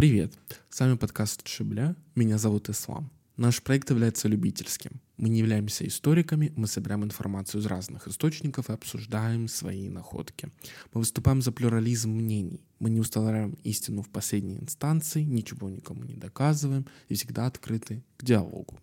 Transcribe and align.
Привет! 0.00 0.32
С 0.70 0.80
вами 0.80 0.96
подкаст 0.96 1.46
Шибля. 1.46 1.94
Меня 2.14 2.38
зовут 2.38 2.70
Ислам. 2.70 3.10
Наш 3.36 3.62
проект 3.62 3.90
является 3.90 4.28
любительским. 4.28 4.92
Мы 5.18 5.28
не 5.28 5.40
являемся 5.40 5.86
историками, 5.86 6.54
мы 6.56 6.68
собираем 6.68 7.04
информацию 7.04 7.60
из 7.60 7.66
разных 7.66 8.08
источников 8.08 8.70
и 8.70 8.72
обсуждаем 8.72 9.46
свои 9.46 9.90
находки. 9.90 10.48
Мы 10.94 11.00
выступаем 11.00 11.42
за 11.42 11.52
плюрализм 11.52 12.12
мнений. 12.12 12.64
Мы 12.78 12.88
не 12.88 13.00
устанавливаем 13.00 13.58
истину 13.62 14.00
в 14.00 14.08
последней 14.08 14.56
инстанции, 14.56 15.22
ничего 15.22 15.68
никому 15.68 16.04
не 16.04 16.14
доказываем 16.14 16.86
и 17.10 17.14
всегда 17.14 17.44
открыты 17.44 18.02
к 18.16 18.24
диалогу. 18.24 18.80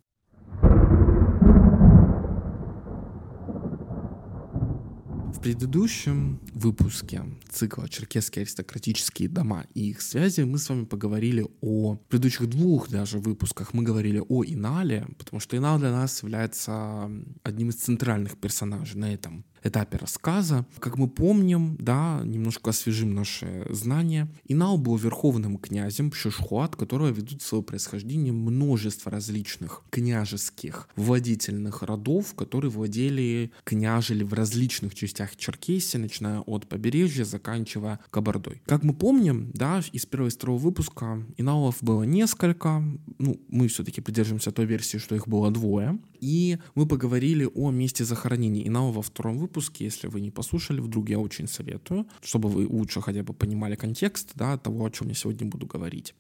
В 5.38 5.40
предыдущем 5.40 6.42
выпуске 6.56 7.22
цикла 7.52 7.88
«Черкесские 7.88 8.42
аристократические 8.42 9.30
дома 9.30 9.66
и 9.76 9.92
их 9.92 10.02
связи» 10.02 10.42
мы 10.42 10.58
с 10.58 10.68
вами 10.68 10.86
поговорили 10.86 11.46
о 11.62 11.94
в 11.94 12.00
предыдущих 12.10 12.50
двух 12.50 12.90
даже 12.90 13.20
выпусках. 13.20 13.72
Мы 13.72 13.84
говорили 13.84 14.20
о 14.28 14.44
Инале, 14.44 15.08
потому 15.20 15.40
что 15.40 15.56
Инал 15.56 15.78
для 15.78 15.92
нас 15.92 16.24
является 16.24 17.12
одним 17.44 17.70
из 17.70 17.76
центральных 17.76 18.36
персонажей 18.40 19.00
на 19.00 19.14
этом 19.14 19.46
этапе 19.68 19.98
рассказа. 19.98 20.66
Как 20.80 20.98
мы 20.98 21.08
помним, 21.08 21.76
да, 21.80 22.22
немножко 22.24 22.70
освежим 22.70 23.14
наши 23.14 23.66
знания, 23.70 24.28
Инал 24.48 24.78
был 24.78 24.96
верховным 24.96 25.58
князем 25.58 26.12
пщышхуэ, 26.12 26.67
от 26.67 26.76
которого 26.76 27.10
ведут 27.10 27.42
свое 27.42 27.64
происхождение 27.64 28.34
множество 28.34 29.12
различных 29.12 29.84
княжеских 29.90 30.88
владетельных 30.96 31.84
родов, 31.84 32.34
которые 32.36 32.72
владели, 32.72 33.52
княжили 33.64 34.24
в 34.24 34.34
различных 34.34 34.96
частях 34.96 35.36
Черкесии, 35.36 35.98
начиная 35.98 36.40
от 36.42 36.68
побережья, 36.68 37.24
заканчивая 37.26 38.00
Кабардой. 38.10 38.62
Как 38.66 38.84
мы 38.84 38.94
помним, 38.94 39.52
да, 39.54 39.82
из 39.92 40.06
первого 40.06 40.30
и 40.30 40.32
второго 40.32 40.58
выпуска 40.58 41.24
Иналов 41.38 41.78
было 41.82 42.04
несколько, 42.04 42.84
ну, 43.18 43.40
мы 43.50 43.68
все-таки 43.68 44.02
придерживаемся 44.02 44.52
той 44.52 44.66
версии, 44.66 44.98
что 44.98 45.16
их 45.16 45.28
было 45.28 45.52
двое, 45.52 46.00
и 46.20 46.58
мы 46.76 46.88
поговорили 46.88 47.50
о 47.54 47.72
месте 47.72 48.06
захоронения 48.06 48.68
Инала 48.68 48.92
во 48.92 49.02
втором 49.02 49.38
выпуске. 49.38 49.57
Если 49.84 50.08
вы 50.08 50.22
не 50.22 50.32
послушали, 50.32 50.80
вдруг 50.80 51.10
я 51.10 51.20
очень 51.20 51.48
советую, 51.48 52.08
чтобы 52.22 52.50
вы 52.50 52.68
лучше 52.68 53.02
хотя 53.02 53.24
бы 53.24 53.34
понимали 53.34 53.76
контекст 53.76 54.32
да, 54.36 54.58
того, 54.58 54.86
о 54.86 54.90
чем 54.90 55.10
я 55.10 55.14
сегодня 55.14 55.48
буду 55.48 55.66
говорить. 55.66 56.14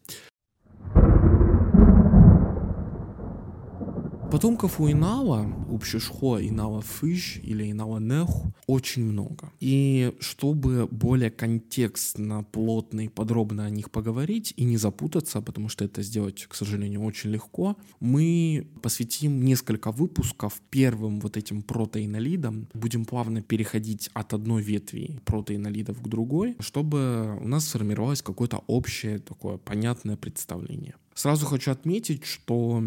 Потомков 4.31 4.81
у 4.81 4.91
Инала, 4.91 5.47
у 5.69 5.77
Пшишхо, 5.77 6.37
Инала 6.41 6.81
Фыш 6.81 7.39
или 7.43 7.71
Инала 7.71 7.99
Неху 7.99 8.53
очень 8.65 9.05
много. 9.05 9.53
И 9.61 10.13
чтобы 10.19 10.85
более 10.91 11.31
контекстно, 11.31 12.43
плотно 12.43 13.05
и 13.05 13.07
подробно 13.07 13.65
о 13.65 13.69
них 13.69 13.89
поговорить 13.89 14.53
и 14.57 14.65
не 14.65 14.75
запутаться, 14.75 15.41
потому 15.41 15.69
что 15.69 15.85
это 15.85 16.01
сделать, 16.01 16.45
к 16.45 16.55
сожалению, 16.55 17.03
очень 17.03 17.29
легко, 17.29 17.77
мы 18.01 18.67
посвятим 18.81 19.45
несколько 19.45 19.91
выпусков 19.91 20.61
первым 20.69 21.21
вот 21.21 21.37
этим 21.37 21.61
протеинолидам. 21.61 22.67
Будем 22.73 23.05
плавно 23.05 23.41
переходить 23.41 24.09
от 24.13 24.33
одной 24.33 24.61
ветви 24.61 25.21
протеинолидов 25.23 26.01
к 26.01 26.07
другой, 26.07 26.57
чтобы 26.59 27.39
у 27.41 27.47
нас 27.47 27.65
сформировалось 27.65 28.21
какое-то 28.21 28.61
общее 28.67 29.19
такое 29.19 29.57
понятное 29.57 30.17
представление. 30.17 30.95
Сразу 31.17 31.47
хочу 31.47 31.71
отметить, 31.71 32.25
что 32.25 32.79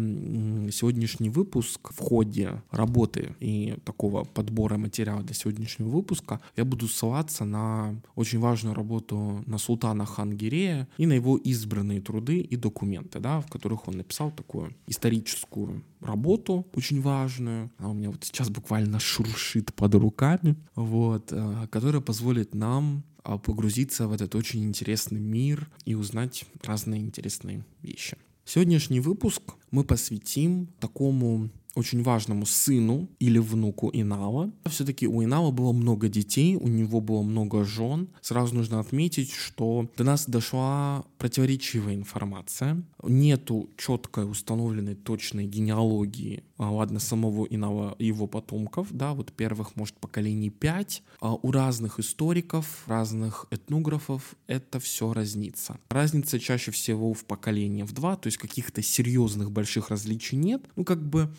сегодняшний 0.71 1.29
выпуск 1.29 1.91
в 1.91 1.99
ходе 1.99 2.63
работы 2.71 3.35
и 3.41 3.75
такого 3.83 4.23
подбора 4.23 4.77
материала 4.77 5.21
для 5.21 5.35
сегодняшнего 5.35 5.89
выпуска 5.89 6.39
я 6.55 6.63
буду 6.63 6.87
ссылаться 6.87 7.43
на 7.43 8.01
очень 8.15 8.39
важную 8.39 8.73
работу 8.73 9.43
на 9.47 9.57
султана 9.57 10.05
Хангирея 10.05 10.87
и 10.97 11.07
на 11.07 11.13
его 11.13 11.35
избранные 11.35 11.99
труды 11.99 12.39
и 12.39 12.55
документы, 12.55 13.19
да, 13.19 13.41
в 13.41 13.47
которых 13.47 13.89
он 13.89 13.97
написал 13.97 14.31
такую 14.31 14.73
историческую 14.87 15.83
работу 15.99 16.65
очень 16.73 17.01
важную. 17.01 17.69
Она 17.77 17.89
у 17.89 17.93
меня 17.93 18.11
вот 18.11 18.23
сейчас 18.23 18.49
буквально 18.49 18.99
шуршит 19.01 19.73
под 19.73 19.93
руками, 19.95 20.55
вот, 20.75 21.33
э, 21.33 21.67
которая 21.69 22.01
позволит 22.01 22.55
нам 22.55 23.03
погрузиться 23.23 24.07
в 24.07 24.13
этот 24.13 24.35
очень 24.35 24.63
интересный 24.63 25.19
мир 25.19 25.69
и 25.85 25.95
узнать 25.95 26.45
разные 26.63 27.01
интересные 27.01 27.65
вещи. 27.81 28.17
Сегодняшний 28.45 28.99
выпуск 28.99 29.41
мы 29.69 29.83
посвятим 29.83 30.67
такому 30.79 31.49
очень 31.75 32.03
важному 32.03 32.45
сыну 32.45 33.09
или 33.19 33.37
внуку 33.37 33.89
Инала. 33.93 34.51
Все-таки 34.65 35.07
у 35.07 35.23
Инала 35.23 35.51
было 35.51 35.71
много 35.71 36.09
детей, 36.09 36.55
у 36.55 36.67
него 36.67 37.01
было 37.01 37.21
много 37.21 37.63
жен. 37.63 38.09
Сразу 38.21 38.55
нужно 38.55 38.79
отметить, 38.79 39.31
что 39.31 39.89
до 39.97 40.03
нас 40.03 40.25
дошла 40.25 41.03
противоречивая 41.17 41.95
информация. 41.95 42.83
Нету 43.03 43.69
четкой 43.77 44.29
установленной 44.29 44.95
точной 44.95 45.45
генеалогии, 45.45 46.43
а, 46.57 46.71
ладно, 46.71 46.99
самого 46.99 47.45
Инала 47.45 47.95
его 47.99 48.27
потомков, 48.27 48.87
да, 48.91 49.13
вот 49.13 49.31
первых, 49.31 49.75
может, 49.75 49.95
поколений 49.95 50.49
пять. 50.49 51.03
А 51.19 51.33
у 51.33 51.51
разных 51.51 51.99
историков, 51.99 52.83
разных 52.87 53.47
этнографов 53.51 54.35
это 54.47 54.79
все 54.79 55.13
разнится. 55.13 55.77
Разница 55.89 56.39
чаще 56.39 56.71
всего 56.71 57.13
в 57.13 57.25
поколении 57.25 57.83
в 57.83 57.93
два, 57.93 58.15
то 58.15 58.27
есть 58.27 58.37
каких-то 58.37 58.81
серьезных 58.81 59.51
больших 59.51 59.89
различий 59.89 60.37
нет. 60.37 60.63
Ну, 60.75 60.83
как 60.83 61.01
бы, 61.01 61.29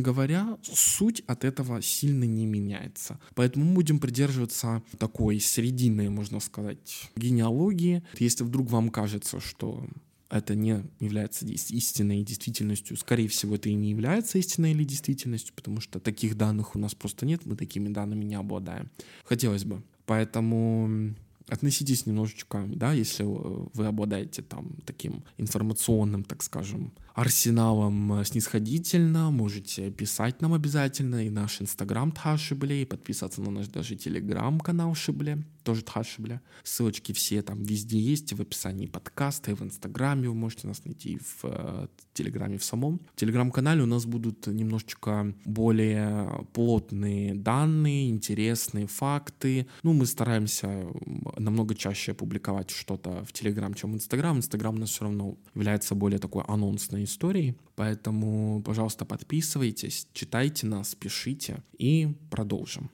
говоря, 0.00 0.58
суть 0.62 1.22
от 1.26 1.44
этого 1.44 1.82
сильно 1.82 2.24
не 2.24 2.46
меняется. 2.46 3.18
Поэтому 3.34 3.64
мы 3.64 3.74
будем 3.74 3.98
придерживаться 3.98 4.82
такой 4.98 5.40
срединной, 5.40 6.08
можно 6.08 6.40
сказать, 6.40 7.10
генеалогии. 7.16 8.02
Если 8.18 8.44
вдруг 8.44 8.70
вам 8.70 8.90
кажется, 8.90 9.40
что 9.40 9.86
это 10.28 10.54
не 10.54 10.84
является 11.00 11.46
истинной 11.46 12.22
действительностью. 12.22 12.96
Скорее 12.96 13.28
всего, 13.28 13.54
это 13.54 13.68
и 13.68 13.74
не 13.74 13.90
является 13.90 14.38
истинной 14.38 14.72
или 14.72 14.84
действительностью, 14.84 15.54
потому 15.54 15.80
что 15.80 16.00
таких 16.00 16.36
данных 16.36 16.74
у 16.74 16.78
нас 16.78 16.94
просто 16.94 17.26
нет, 17.26 17.46
мы 17.46 17.56
такими 17.56 17.88
данными 17.88 18.24
не 18.24 18.34
обладаем. 18.34 18.90
Хотелось 19.24 19.64
бы. 19.64 19.82
Поэтому 20.04 21.14
относитесь 21.48 22.06
немножечко, 22.06 22.64
да, 22.68 22.92
если 22.92 23.22
вы 23.24 23.86
обладаете 23.86 24.42
там 24.42 24.76
таким 24.84 25.22
информационным, 25.38 26.24
так 26.24 26.42
скажем, 26.42 26.92
арсеналом 27.16 28.22
снисходительно, 28.24 29.30
можете 29.30 29.90
писать 29.90 30.42
нам 30.42 30.52
обязательно, 30.52 31.26
и 31.26 31.30
наш 31.30 31.62
инстаграм 31.62 32.12
Тхашибле, 32.12 32.82
и 32.82 32.84
подписаться 32.84 33.40
на 33.40 33.50
наш 33.50 33.68
даже 33.68 33.96
телеграм-канал 33.96 34.94
Шибле, 34.94 35.42
тоже 35.64 35.82
Тхашибле. 35.82 36.42
Ссылочки 36.62 37.12
все 37.12 37.40
там 37.40 37.62
везде 37.62 37.98
есть, 37.98 38.34
в 38.34 38.40
описании 38.42 38.86
подкаста, 38.86 39.50
и 39.50 39.54
в 39.54 39.62
инстаграме 39.62 40.28
вы 40.28 40.34
можете 40.34 40.68
нас 40.68 40.84
найти, 40.84 41.18
в 41.18 41.44
э, 41.44 41.88
телеграме 42.12 42.58
в 42.58 42.64
самом. 42.64 43.00
В 43.14 43.16
телеграм-канале 43.16 43.82
у 43.82 43.86
нас 43.86 44.04
будут 44.04 44.46
немножечко 44.46 45.34
более 45.46 46.46
плотные 46.52 47.34
данные, 47.34 48.10
интересные 48.10 48.86
факты. 48.86 49.66
Ну, 49.82 49.94
мы 49.94 50.04
стараемся 50.04 50.86
намного 51.38 51.74
чаще 51.74 52.12
публиковать 52.12 52.70
что-то 52.70 53.24
в 53.24 53.32
Телеграм, 53.32 53.72
чем 53.72 53.92
в 53.92 53.94
Инстаграм. 53.94 54.36
Инстаграм 54.36 54.74
у 54.76 54.78
нас 54.78 54.90
все 54.90 55.04
равно 55.04 55.38
является 55.54 55.94
более 55.94 56.18
такой 56.18 56.44
анонсной 56.46 57.05
историей. 57.06 57.56
Поэтому, 57.74 58.62
пожалуйста, 58.62 59.04
подписывайтесь, 59.04 60.06
читайте 60.12 60.66
нас, 60.66 60.94
пишите 60.94 61.62
и 61.78 62.14
продолжим. 62.30 62.90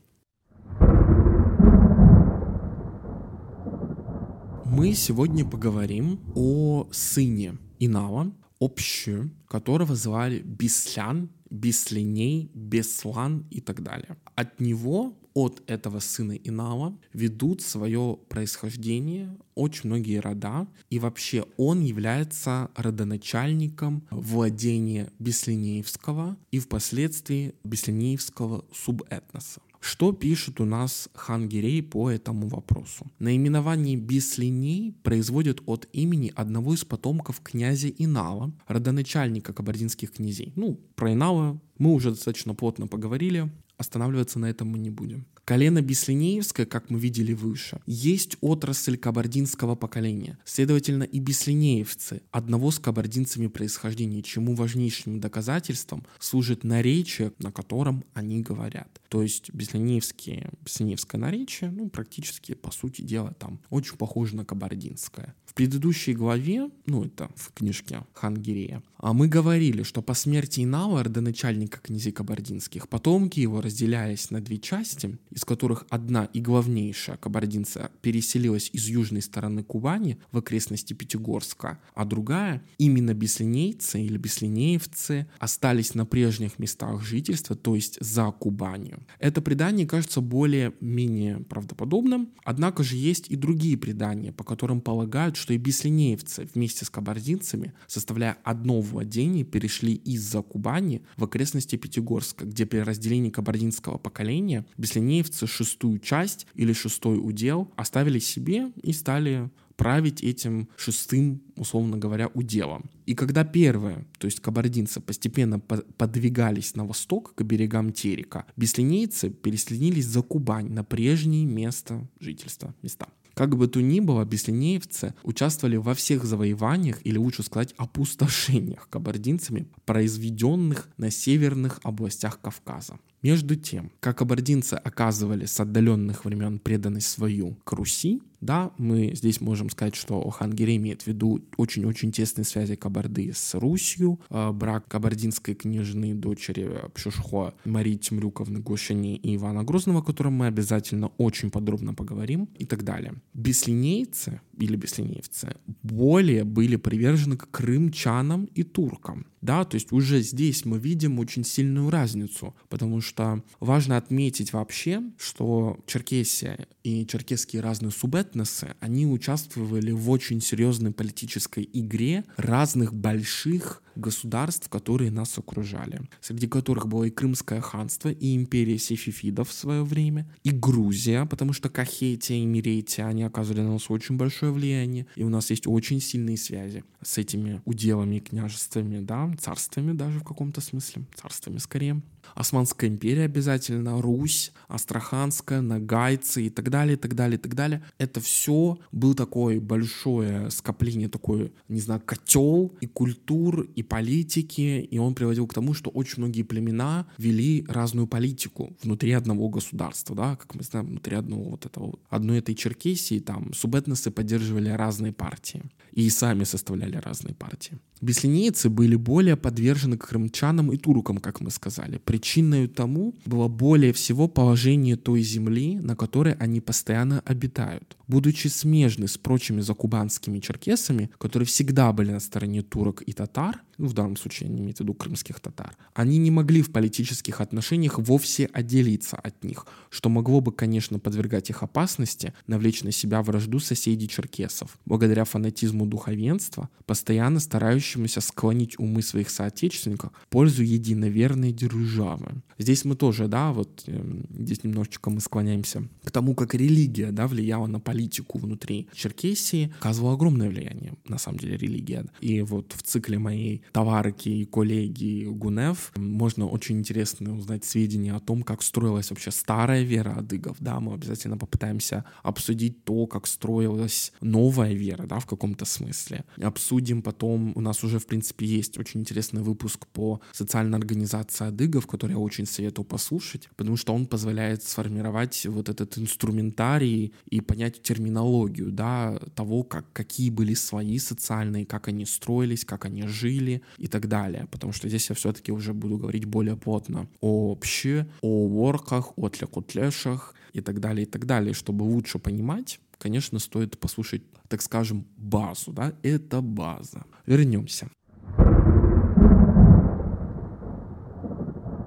Мы 4.64 4.94
сегодня 4.94 5.44
поговорим 5.44 6.20
о 6.34 6.88
сыне 6.92 7.58
Инала, 7.78 8.32
общую, 8.58 9.30
которого 9.46 9.94
звали 9.94 10.40
Беслян, 10.40 11.28
Беслиней, 11.50 12.50
Беслан 12.54 13.46
и 13.50 13.60
так 13.60 13.82
далее. 13.82 14.16
От 14.34 14.60
него 14.60 15.14
от 15.34 15.62
этого 15.66 16.00
сына 16.00 16.32
Инала 16.32 16.96
ведут 17.12 17.62
свое 17.62 18.18
происхождение 18.28 19.36
очень 19.54 19.88
многие 19.90 20.18
рода, 20.20 20.66
и 20.90 20.98
вообще 20.98 21.44
он 21.56 21.80
является 21.82 22.70
родоначальником 22.76 24.02
владения 24.10 25.12
Беслинеевского 25.18 26.36
и 26.50 26.58
впоследствии 26.58 27.54
Беслинеевского 27.64 28.64
субэтноса. 28.72 29.60
Что 29.82 30.12
пишет 30.12 30.60
у 30.60 30.64
нас 30.64 31.08
хан 31.12 31.48
Гирей 31.48 31.82
по 31.82 32.08
этому 32.08 32.46
вопросу? 32.46 33.10
Наименование 33.18 33.96
Беслиней 33.96 34.94
производят 35.02 35.60
от 35.66 35.88
имени 35.92 36.32
одного 36.36 36.74
из 36.74 36.84
потомков 36.84 37.40
князя 37.42 37.88
Инала, 37.88 38.52
родоначальника 38.68 39.52
кабардинских 39.52 40.12
князей. 40.12 40.52
Ну, 40.54 40.78
про 40.94 41.12
Инала 41.12 41.60
мы 41.78 41.94
уже 41.94 42.10
достаточно 42.10 42.54
плотно 42.54 42.86
поговорили, 42.86 43.50
Останавливаться 43.82 44.38
на 44.38 44.46
этом 44.48 44.68
мы 44.68 44.78
не 44.78 44.90
будем. 44.90 45.26
Колено 45.44 45.82
Беслинеевское, 45.82 46.66
как 46.66 46.88
мы 46.88 47.00
видели 47.00 47.32
выше, 47.32 47.80
есть 47.84 48.36
отрасль 48.40 48.96
кабардинского 48.96 49.74
поколения. 49.74 50.38
Следовательно, 50.44 51.02
и 51.02 51.18
беслинеевцы 51.18 52.22
одного 52.30 52.70
с 52.70 52.78
кабардинцами 52.78 53.48
происхождения, 53.48 54.22
чему 54.22 54.54
важнейшим 54.54 55.18
доказательством 55.18 56.06
служит 56.20 56.62
наречие, 56.62 57.32
на 57.40 57.50
котором 57.50 58.04
они 58.14 58.40
говорят. 58.40 59.00
То 59.08 59.22
есть 59.22 59.52
беслинеевские, 59.52 60.50
беслинеевское 60.64 61.20
наречие, 61.20 61.70
ну, 61.70 61.88
практически, 61.88 62.54
по 62.54 62.70
сути 62.70 63.02
дела, 63.02 63.34
там 63.34 63.60
очень 63.68 63.96
похоже 63.96 64.36
на 64.36 64.44
кабардинское. 64.44 65.34
В 65.44 65.54
предыдущей 65.54 66.14
главе, 66.14 66.70
ну, 66.86 67.04
это 67.04 67.30
в 67.34 67.52
книжке 67.52 68.04
Хангирея, 68.14 68.82
а 68.96 69.12
мы 69.12 69.26
говорили, 69.26 69.82
что 69.82 70.00
по 70.00 70.14
смерти 70.14 70.60
Инала, 70.60 71.02
родоначальника 71.02 71.80
князей 71.80 72.12
кабардинских, 72.12 72.88
потомки 72.88 73.40
его 73.40 73.60
разделялись 73.60 74.30
на 74.30 74.40
две 74.40 74.58
части, 74.58 75.18
из 75.32 75.44
которых 75.44 75.86
одна 75.90 76.26
и 76.26 76.40
главнейшая 76.40 77.16
кабардинца 77.16 77.90
переселилась 78.02 78.70
из 78.72 78.86
южной 78.86 79.22
стороны 79.22 79.62
Кубани 79.62 80.18
в 80.30 80.38
окрестности 80.38 80.92
Пятигорска, 80.92 81.78
а 81.94 82.04
другая, 82.04 82.62
именно 82.78 83.14
беслинейцы 83.14 84.02
или 84.02 84.16
беслинеевцы, 84.16 85.26
остались 85.38 85.94
на 85.94 86.06
прежних 86.06 86.58
местах 86.58 87.02
жительства, 87.02 87.56
то 87.56 87.74
есть 87.74 87.98
за 88.00 88.30
Кубанью. 88.30 89.00
Это 89.18 89.40
предание 89.40 89.86
кажется 89.86 90.20
более-менее 90.20 91.40
правдоподобным, 91.40 92.30
однако 92.44 92.82
же 92.82 92.96
есть 92.96 93.30
и 93.30 93.36
другие 93.36 93.76
предания, 93.76 94.32
по 94.32 94.44
которым 94.44 94.80
полагают, 94.80 95.36
что 95.36 95.54
и 95.54 95.58
беслинеевцы 95.58 96.48
вместе 96.54 96.84
с 96.84 96.90
кабардинцами, 96.90 97.72
составляя 97.86 98.38
одно 98.44 98.80
владение, 98.80 99.44
перешли 99.44 99.94
из-за 99.94 100.42
Кубани 100.42 101.02
в 101.16 101.24
окрестности 101.24 101.76
Пятигорска, 101.76 102.44
где 102.44 102.66
при 102.66 102.78
разделении 102.78 103.30
кабардинского 103.30 103.98
поколения 103.98 104.66
беслинеевцы 104.76 105.21
шестую 105.46 105.98
часть 105.98 106.46
или 106.54 106.72
шестой 106.72 107.18
удел 107.18 107.72
оставили 107.76 108.18
себе 108.18 108.72
и 108.82 108.92
стали 108.92 109.50
править 109.76 110.22
этим 110.22 110.68
шестым, 110.76 111.42
условно 111.56 111.96
говоря, 111.96 112.28
уделом. 112.34 112.90
И 113.06 113.14
когда 113.14 113.44
первые, 113.44 114.06
то 114.18 114.26
есть 114.26 114.40
кабардинцы, 114.40 115.00
постепенно 115.00 115.58
подвигались 115.58 116.76
на 116.76 116.84
восток 116.84 117.34
к 117.34 117.42
берегам 117.42 117.92
Терека, 117.92 118.46
беслинейцы 118.56 119.30
переселились 119.30 120.06
за 120.06 120.22
Кубань 120.22 120.70
на 120.70 120.84
прежнее 120.84 121.46
место 121.46 122.08
жительства, 122.20 122.74
места. 122.82 123.08
Как 123.34 123.56
бы 123.56 123.66
то 123.66 123.80
ни 123.80 124.00
было, 124.00 124.24
беслинеевцы 124.24 125.14
участвовали 125.22 125.76
во 125.76 125.94
всех 125.94 126.24
завоеваниях, 126.24 127.00
или 127.04 127.16
лучше 127.16 127.42
сказать, 127.42 127.74
опустошениях 127.76 128.88
кабардинцами, 128.90 129.66
произведенных 129.84 130.88
на 130.98 131.10
северных 131.10 131.80
областях 131.82 132.40
Кавказа. 132.40 132.98
Между 133.22 133.54
тем, 133.54 133.92
как 134.00 134.18
кабардинцы 134.18 134.74
оказывали 134.74 135.46
с 135.46 135.60
отдаленных 135.60 136.24
времен 136.24 136.58
преданность 136.58 137.06
свою 137.06 137.54
к 137.64 137.72
Руси, 137.72 138.20
да, 138.42 138.72
мы 138.76 139.12
здесь 139.14 139.40
можем 139.40 139.70
сказать, 139.70 139.94
что 139.94 140.28
Хангире 140.28 140.74
имеет 140.74 141.02
в 141.02 141.06
виду 141.06 141.40
очень-очень 141.56 142.10
тесные 142.10 142.44
связи 142.44 142.74
Кабарды 142.74 143.30
с 143.32 143.54
Русью, 143.54 144.18
а, 144.30 144.52
брак 144.52 144.88
кабардинской 144.88 145.54
княжны 145.54 146.12
дочери 146.14 146.68
Пшушхо 146.92 147.54
Марии 147.64 147.96
Тимрюковны 147.96 148.58
Гошани 148.58 149.14
и 149.14 149.36
Ивана 149.36 149.62
Грозного, 149.62 150.00
о 150.00 150.02
котором 150.02 150.32
мы 150.32 150.48
обязательно 150.48 151.12
очень 151.18 151.52
подробно 151.52 151.94
поговорим 151.94 152.48
и 152.58 152.66
так 152.66 152.82
далее. 152.82 153.14
Беслинейцы 153.32 154.40
или 154.62 154.76
беслинеевцы 154.76 155.56
более 155.82 156.44
были 156.44 156.76
привержены 156.76 157.36
к 157.36 157.50
крымчанам 157.50 158.44
и 158.44 158.62
туркам. 158.62 159.26
Да, 159.40 159.64
то 159.64 159.74
есть 159.74 159.90
уже 159.90 160.22
здесь 160.22 160.64
мы 160.64 160.78
видим 160.78 161.18
очень 161.18 161.44
сильную 161.44 161.90
разницу, 161.90 162.54
потому 162.68 163.00
что 163.00 163.42
важно 163.58 163.96
отметить 163.96 164.52
вообще, 164.52 165.02
что 165.18 165.80
Черкесия 165.86 166.68
и 166.84 167.04
черкесские 167.06 167.60
разные 167.60 167.90
субэтносы, 167.90 168.76
они 168.78 169.04
участвовали 169.04 169.90
в 169.90 170.08
очень 170.10 170.40
серьезной 170.40 170.92
политической 170.92 171.68
игре 171.72 172.24
разных 172.36 172.94
больших 172.94 173.81
государств, 173.94 174.68
которые 174.68 175.10
нас 175.10 175.38
окружали, 175.38 176.02
среди 176.20 176.46
которых 176.46 176.88
было 176.88 177.04
и 177.04 177.10
Крымское 177.10 177.60
ханство, 177.60 178.08
и 178.08 178.34
империя 178.34 178.78
сефифидов 178.78 179.48
в 179.48 179.52
свое 179.52 179.84
время, 179.84 180.26
и 180.44 180.50
Грузия, 180.50 181.26
потому 181.26 181.52
что 181.52 181.68
Кахетия 181.68 182.36
и 182.36 182.46
Миретия, 182.46 183.06
они 183.06 183.22
оказывали 183.22 183.62
на 183.62 183.72
нас 183.72 183.90
очень 183.90 184.16
большое 184.16 184.52
влияние, 184.52 185.06
и 185.16 185.24
у 185.24 185.28
нас 185.28 185.50
есть 185.50 185.66
очень 185.66 186.00
сильные 186.00 186.36
связи 186.36 186.84
с 187.02 187.18
этими 187.18 187.60
уделами 187.64 188.16
и 188.16 188.20
княжествами, 188.20 189.00
да, 189.00 189.30
царствами 189.40 189.92
даже 189.92 190.20
в 190.20 190.24
каком-то 190.24 190.60
смысле, 190.60 191.04
царствами 191.14 191.58
скорее. 191.58 192.00
Османская 192.34 192.90
империя 192.90 193.24
обязательно, 193.24 194.00
Русь, 194.00 194.52
Астраханская, 194.68 195.60
Нагайцы 195.60 196.46
и 196.46 196.50
так 196.50 196.70
далее, 196.70 196.94
и 196.94 196.98
так 196.98 197.14
далее, 197.14 197.38
и 197.38 197.40
так 197.40 197.54
далее. 197.54 197.84
Это 197.98 198.20
все 198.20 198.78
был 198.90 199.14
такое 199.14 199.60
большое 199.60 200.50
скопление, 200.50 201.08
такой, 201.08 201.52
не 201.68 201.80
знаю, 201.80 202.00
котел 202.04 202.72
и 202.80 202.86
культур, 202.86 203.68
и 203.74 203.82
политики, 203.82 204.86
и 204.90 204.98
он 204.98 205.14
приводил 205.14 205.46
к 205.46 205.54
тому, 205.54 205.74
что 205.74 205.90
очень 205.90 206.22
многие 206.22 206.42
племена 206.42 207.06
вели 207.18 207.64
разную 207.68 208.06
политику 208.06 208.76
внутри 208.82 209.12
одного 209.12 209.48
государства, 209.48 210.16
да, 210.16 210.36
как 210.36 210.54
мы 210.54 210.62
знаем, 210.62 210.86
внутри 210.86 211.16
одного 211.16 211.50
вот 211.50 211.66
этого, 211.66 211.98
одной 212.08 212.38
этой 212.38 212.54
Черкесии, 212.54 213.20
там, 213.20 213.52
субэтносы 213.54 214.10
поддерживали 214.10 214.68
разные 214.68 215.12
партии 215.12 215.62
и 215.92 216.08
сами 216.10 216.44
составляли 216.44 216.96
разные 216.96 217.34
партии. 217.34 217.78
Беслинейцы 218.00 218.68
были 218.68 218.96
более 218.96 219.36
подвержены 219.36 219.96
крымчанам 219.96 220.72
и 220.72 220.76
туркам, 220.76 221.18
как 221.18 221.40
мы 221.40 221.50
сказали. 221.50 221.98
Причиной 222.22 222.68
тому 222.68 223.14
было 223.26 223.48
более 223.48 223.92
всего 223.92 224.28
положение 224.28 224.96
той 224.96 225.22
земли, 225.22 225.80
на 225.80 225.96
которой 225.96 226.34
они 226.34 226.60
постоянно 226.60 227.20
обитают. 227.26 227.96
Будучи 228.12 228.48
смежны 228.48 229.08
с 229.08 229.16
прочими 229.16 229.62
закубанскими 229.62 230.38
черкесами, 230.38 231.10
которые 231.16 231.46
всегда 231.46 231.90
были 231.94 232.10
на 232.10 232.20
стороне 232.20 232.60
турок 232.60 233.02
и 233.06 233.12
татар, 233.14 233.62
ну, 233.78 233.86
в 233.86 233.94
данном 233.94 234.18
случае 234.18 234.50
они 234.50 234.60
имеют 234.60 234.76
в 234.76 234.80
виду 234.80 234.92
крымских 234.92 235.40
татар, 235.40 235.74
они 235.94 236.18
не 236.18 236.30
могли 236.30 236.60
в 236.60 236.70
политических 236.70 237.40
отношениях 237.40 237.98
вовсе 237.98 238.50
отделиться 238.52 239.16
от 239.16 239.42
них, 239.42 239.66
что 239.88 240.10
могло 240.10 240.42
бы, 240.42 240.52
конечно, 240.52 240.98
подвергать 240.98 241.48
их 241.48 241.62
опасности, 241.62 242.34
навлечь 242.46 242.82
на 242.82 242.92
себя 242.92 243.22
вражду 243.22 243.60
соседей 243.60 244.08
черкесов. 244.08 244.78
Благодаря 244.84 245.24
фанатизму 245.24 245.86
духовенства, 245.86 246.68
постоянно 246.84 247.40
старающемуся 247.40 248.20
склонить 248.20 248.78
умы 248.78 249.00
своих 249.00 249.30
соотечественников 249.30 250.12
в 250.12 250.28
пользу 250.28 250.62
единоверной 250.62 251.52
державы. 251.52 252.42
Здесь 252.58 252.84
мы 252.84 252.94
тоже, 252.94 253.26
да, 253.26 253.52
вот 253.52 253.84
э, 253.86 254.22
здесь 254.38 254.62
немножечко 254.64 255.08
мы 255.08 255.20
склоняемся 255.20 255.88
к 256.04 256.10
тому, 256.10 256.34
как 256.34 256.54
религия, 256.54 257.10
да, 257.10 257.26
влияла 257.26 257.66
на 257.66 257.80
политику 257.80 258.01
внутри 258.38 258.88
Черкесии, 258.94 259.72
оказывала 259.80 260.14
огромное 260.14 260.48
влияние, 260.48 260.94
на 261.06 261.18
самом 261.18 261.38
деле, 261.38 261.56
религия. 261.56 262.04
И 262.20 262.40
вот 262.42 262.72
в 262.72 262.82
цикле 262.82 263.18
моей 263.18 263.62
товарки 263.72 264.28
и 264.28 264.44
коллеги 264.44 265.26
Гунев 265.26 265.92
можно 265.96 266.46
очень 266.46 266.78
интересно 266.78 267.36
узнать 267.36 267.64
сведения 267.64 268.14
о 268.14 268.20
том, 268.20 268.42
как 268.42 268.62
строилась 268.62 269.10
вообще 269.10 269.30
старая 269.30 269.82
вера 269.82 270.14
адыгов, 270.18 270.56
да, 270.60 270.80
мы 270.80 270.94
обязательно 270.94 271.36
попытаемся 271.36 272.04
обсудить 272.22 272.84
то, 272.84 273.06
как 273.06 273.26
строилась 273.26 274.12
новая 274.20 274.72
вера, 274.72 275.06
да, 275.06 275.18
в 275.18 275.26
каком-то 275.26 275.64
смысле. 275.64 276.24
Обсудим 276.40 277.02
потом, 277.02 277.52
у 277.54 277.60
нас 277.60 277.84
уже, 277.84 277.98
в 277.98 278.06
принципе, 278.06 278.46
есть 278.46 278.78
очень 278.78 279.00
интересный 279.00 279.42
выпуск 279.42 279.86
по 279.88 280.20
социальной 280.32 280.78
организации 280.78 281.46
адыгов, 281.46 281.86
который 281.86 282.12
я 282.12 282.18
очень 282.18 282.46
советую 282.46 282.84
послушать, 282.84 283.48
потому 283.56 283.76
что 283.76 283.94
он 283.94 284.06
позволяет 284.06 284.62
сформировать 284.62 285.46
вот 285.46 285.68
этот 285.68 285.98
инструментарий 285.98 287.12
и 287.26 287.40
понять 287.40 287.81
терминологию, 287.82 288.70
да, 288.70 289.18
того, 289.34 289.62
как, 289.62 289.92
какие 289.92 290.30
были 290.30 290.54
слои 290.54 290.98
социальные, 290.98 291.66
как 291.66 291.88
они 291.88 292.06
строились, 292.06 292.64
как 292.64 292.84
они 292.84 293.06
жили, 293.06 293.62
и 293.78 293.86
так 293.86 294.08
далее. 294.08 294.46
Потому 294.50 294.72
что 294.72 294.88
здесь 294.88 295.08
я 295.10 295.14
все-таки 295.14 295.52
уже 295.52 295.72
буду 295.74 295.98
говорить 295.98 296.24
более 296.24 296.56
плотно 296.56 297.08
о 297.20 297.54
пще, 297.56 298.06
о 298.20 298.46
ворках, 298.48 299.12
о 299.16 299.28
тлекутлешах 299.28 300.34
и 300.52 300.60
так 300.60 300.80
далее, 300.80 301.06
и 301.06 301.10
так 301.10 301.26
далее. 301.26 301.54
Чтобы 301.54 301.84
лучше 301.84 302.18
понимать, 302.18 302.80
конечно, 302.98 303.38
стоит 303.38 303.78
послушать, 303.78 304.22
так 304.48 304.62
скажем, 304.62 305.06
базу, 305.16 305.72
да, 305.72 305.92
это 306.02 306.40
база. 306.40 307.04
Вернемся. 307.26 307.88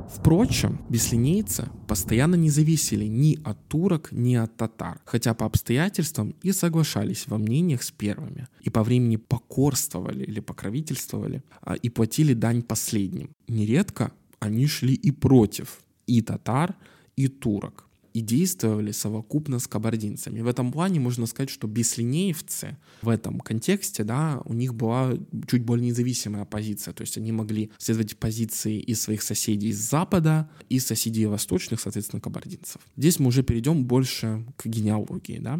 Впрочем, 0.09 0.79
беслинейцы 0.89 1.67
постоянно 1.87 2.35
не 2.35 2.49
зависели 2.49 3.05
ни 3.05 3.39
от 3.43 3.57
турок, 3.67 4.11
ни 4.11 4.35
от 4.35 4.55
татар, 4.55 4.99
хотя 5.05 5.33
по 5.33 5.45
обстоятельствам 5.45 6.35
и 6.43 6.51
соглашались 6.51 7.27
во 7.27 7.37
мнениях 7.37 7.83
с 7.83 7.91
первыми, 7.91 8.47
и 8.61 8.69
по 8.69 8.83
времени 8.83 9.17
покорствовали 9.17 10.23
или 10.23 10.39
покровительствовали, 10.39 11.43
а, 11.61 11.75
и 11.75 11.89
платили 11.89 12.33
дань 12.33 12.61
последним. 12.61 13.29
Нередко 13.47 14.11
они 14.39 14.67
шли 14.67 14.93
и 14.93 15.11
против 15.11 15.79
и 16.07 16.21
татар, 16.21 16.75
и 17.15 17.27
турок. 17.27 17.85
И 18.15 18.21
действовали 18.21 18.93
совокупно 18.93 19.59
с 19.59 19.67
кабардинцами. 19.67 20.39
В 20.39 20.47
этом 20.47 20.71
плане 20.71 21.01
можно 21.01 21.25
сказать, 21.25 21.49
что 21.49 21.67
беслинеевцы 21.67 22.77
в 23.01 23.09
этом 23.09 23.41
контексте, 23.41 24.05
да, 24.05 24.41
у 24.45 24.53
них 24.53 24.73
была 24.73 25.15
чуть 25.47 25.63
более 25.63 25.87
независимая 25.87 26.45
позиция, 26.45 26.93
то 26.93 27.01
есть 27.01 27.17
они 27.17 27.33
могли 27.33 27.71
следовать 27.77 28.15
позиции 28.15 28.79
и 28.79 28.95
своих 28.95 29.21
соседей 29.21 29.73
с 29.73 29.89
запада, 29.89 30.49
и 30.69 30.79
соседей 30.79 31.25
восточных, 31.25 31.81
соответственно, 31.81 32.21
кабардинцев. 32.21 32.81
Здесь 32.95 33.19
мы 33.19 33.27
уже 33.27 33.43
перейдем 33.43 33.83
больше 33.83 34.45
к 34.55 34.65
генеалогии, 34.65 35.39
да. 35.39 35.59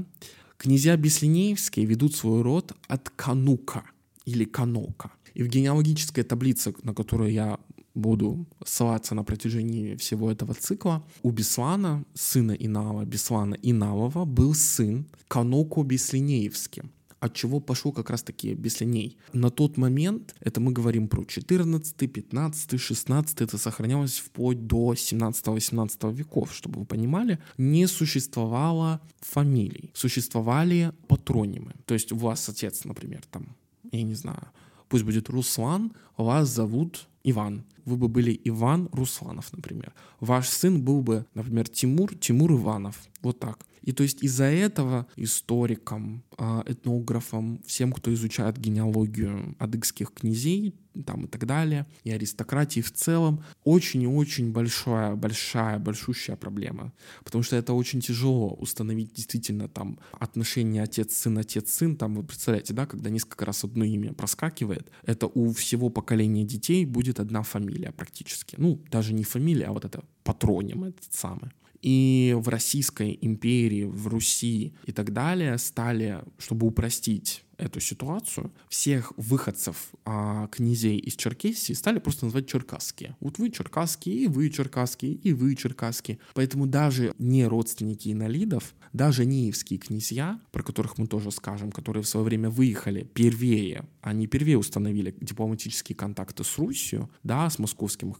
Князья 0.57 0.95
Беслинеевские 0.95 1.85
ведут 1.85 2.15
свой 2.15 2.41
род 2.41 2.71
от 2.87 3.09
Канука 3.09 3.83
или 4.23 4.45
Канока. 4.45 5.11
И 5.33 5.43
в 5.43 5.49
генеалогической 5.49 6.23
таблице, 6.23 6.73
на 6.83 6.93
которую 6.93 7.33
я 7.33 7.59
буду 7.95 8.45
ссылаться 8.65 9.15
на 9.15 9.23
протяжении 9.23 9.95
всего 9.95 10.31
этого 10.31 10.53
цикла, 10.53 11.03
у 11.23 11.31
Беслана, 11.31 12.05
сына 12.13 12.51
Инава, 12.51 13.05
Беслана 13.05 13.55
Инавова, 13.61 14.25
был 14.25 14.53
сын 14.53 15.05
Каноку 15.27 15.83
Беслинеевский 15.83 16.83
от 17.25 17.33
чего 17.33 17.59
пошел 17.59 17.91
как 17.91 18.09
раз-таки 18.09 18.53
Беслиней. 18.53 19.17
На 19.33 19.49
тот 19.49 19.77
момент, 19.77 20.35
это 20.41 20.61
мы 20.61 20.71
говорим 20.71 21.07
про 21.07 21.25
14, 21.25 22.11
15, 22.13 22.79
16, 22.79 23.41
это 23.41 23.57
сохранялось 23.57 24.19
вплоть 24.19 24.67
до 24.67 24.93
17-18 24.93 26.13
веков, 26.13 26.53
чтобы 26.53 26.79
вы 26.79 26.85
понимали, 26.85 27.39
не 27.57 27.87
существовало 27.87 29.01
фамилий, 29.21 29.91
существовали 29.93 30.91
патронимы. 31.07 31.73
То 31.85 31.95
есть 31.95 32.11
у 32.11 32.15
вас 32.15 32.49
отец, 32.49 32.85
например, 32.85 33.21
там, 33.31 33.55
я 33.91 34.03
не 34.03 34.15
знаю, 34.15 34.47
пусть 34.89 35.03
будет 35.03 35.29
Руслан, 35.29 35.93
вас 36.17 36.49
зовут 36.49 37.07
Иван. 37.23 37.63
Вы 37.85 37.97
бы 37.97 38.07
были 38.07 38.39
Иван 38.45 38.89
Русланов, 38.91 39.53
например. 39.53 39.93
Ваш 40.19 40.49
сын 40.49 40.81
был 40.81 41.01
бы, 41.01 41.25
например, 41.33 41.67
Тимур, 41.67 42.15
Тимур 42.15 42.51
Иванов. 42.51 42.99
Вот 43.21 43.39
так. 43.39 43.59
И 43.85 43.91
то 43.91 44.03
есть 44.03 44.23
из-за 44.23 44.45
этого 44.45 45.07
историкам, 45.15 46.23
а, 46.37 46.63
этнографам, 46.65 47.61
всем, 47.65 47.93
кто 47.93 48.13
изучает 48.13 48.57
генеалогию 48.57 49.55
адыгских 49.59 50.11
князей, 50.11 50.75
там 51.05 51.25
и 51.25 51.27
так 51.27 51.45
далее, 51.45 51.85
и 52.03 52.11
аристократии 52.11 52.81
в 52.81 52.91
целом, 52.91 53.43
очень 53.63 54.03
и 54.03 54.07
очень 54.07 54.51
большая, 54.51 55.15
большая, 55.15 55.77
большущая 55.77 56.35
проблема. 56.35 56.93
Потому 57.23 57.43
что 57.43 57.55
это 57.55 57.73
очень 57.73 58.01
тяжело 58.01 58.53
установить 58.53 59.13
действительно 59.13 59.67
там 59.67 59.99
отношения 60.13 60.81
отец-сын, 60.81 61.37
отец-сын. 61.37 61.95
Там 61.95 62.15
вы 62.15 62.23
представляете, 62.23 62.73
да, 62.73 62.85
когда 62.85 63.09
несколько 63.09 63.45
раз 63.45 63.63
одно 63.63 63.83
имя 63.83 64.13
проскакивает, 64.13 64.89
это 65.03 65.27
у 65.27 65.51
всего 65.53 65.89
поколения 65.89 66.43
детей 66.43 66.85
будет 66.85 67.19
одна 67.19 67.43
фамилия 67.43 67.91
практически. 67.91 68.55
Ну, 68.57 68.81
даже 68.89 69.13
не 69.13 69.23
фамилия, 69.23 69.65
а 69.65 69.73
вот 69.73 69.85
это 69.85 70.03
патроним 70.23 70.85
этот 70.85 71.13
самый. 71.13 71.51
И 71.85 72.35
в 72.35 72.49
Российской 72.49 73.15
империи, 73.21 73.83
в 73.83 74.07
Руси 74.07 74.73
и 74.87 74.91
так 74.91 75.13
далее 75.13 75.59
стали, 75.59 76.23
чтобы 76.39 76.65
упростить 76.65 77.45
эту 77.57 77.79
ситуацию, 77.79 78.51
всех 78.69 79.13
выходцев 79.17 79.91
а, 80.03 80.47
князей 80.47 80.97
из 80.97 81.15
Черкесии 81.15 81.73
стали 81.73 81.99
просто 81.99 82.25
называть 82.25 82.47
черкасские. 82.47 83.15
Вот 83.19 83.37
вы 83.37 83.51
черкасские, 83.51 84.15
и 84.15 84.27
вы 84.27 84.49
черкасские, 84.49 85.13
и 85.13 85.31
вы 85.31 85.55
черкасские. 85.55 86.17
Поэтому 86.33 86.65
даже 86.65 87.13
не 87.19 87.45
родственники 87.45 88.11
инолидов, 88.11 88.73
даже 88.91 89.23
неевские 89.23 89.77
князья, 89.77 90.39
про 90.51 90.63
которых 90.63 90.97
мы 90.97 91.05
тоже 91.05 91.29
скажем, 91.29 91.71
которые 91.71 92.01
в 92.01 92.07
свое 92.07 92.25
время 92.25 92.49
выехали 92.49 93.07
первее, 93.13 93.85
они 94.01 94.25
первее 94.25 94.57
установили 94.57 95.15
дипломатические 95.21 95.95
контакты 95.95 96.43
с 96.43 96.57
Русью, 96.57 97.11
да, 97.21 97.47
с 97.47 97.59
московским 97.59 98.15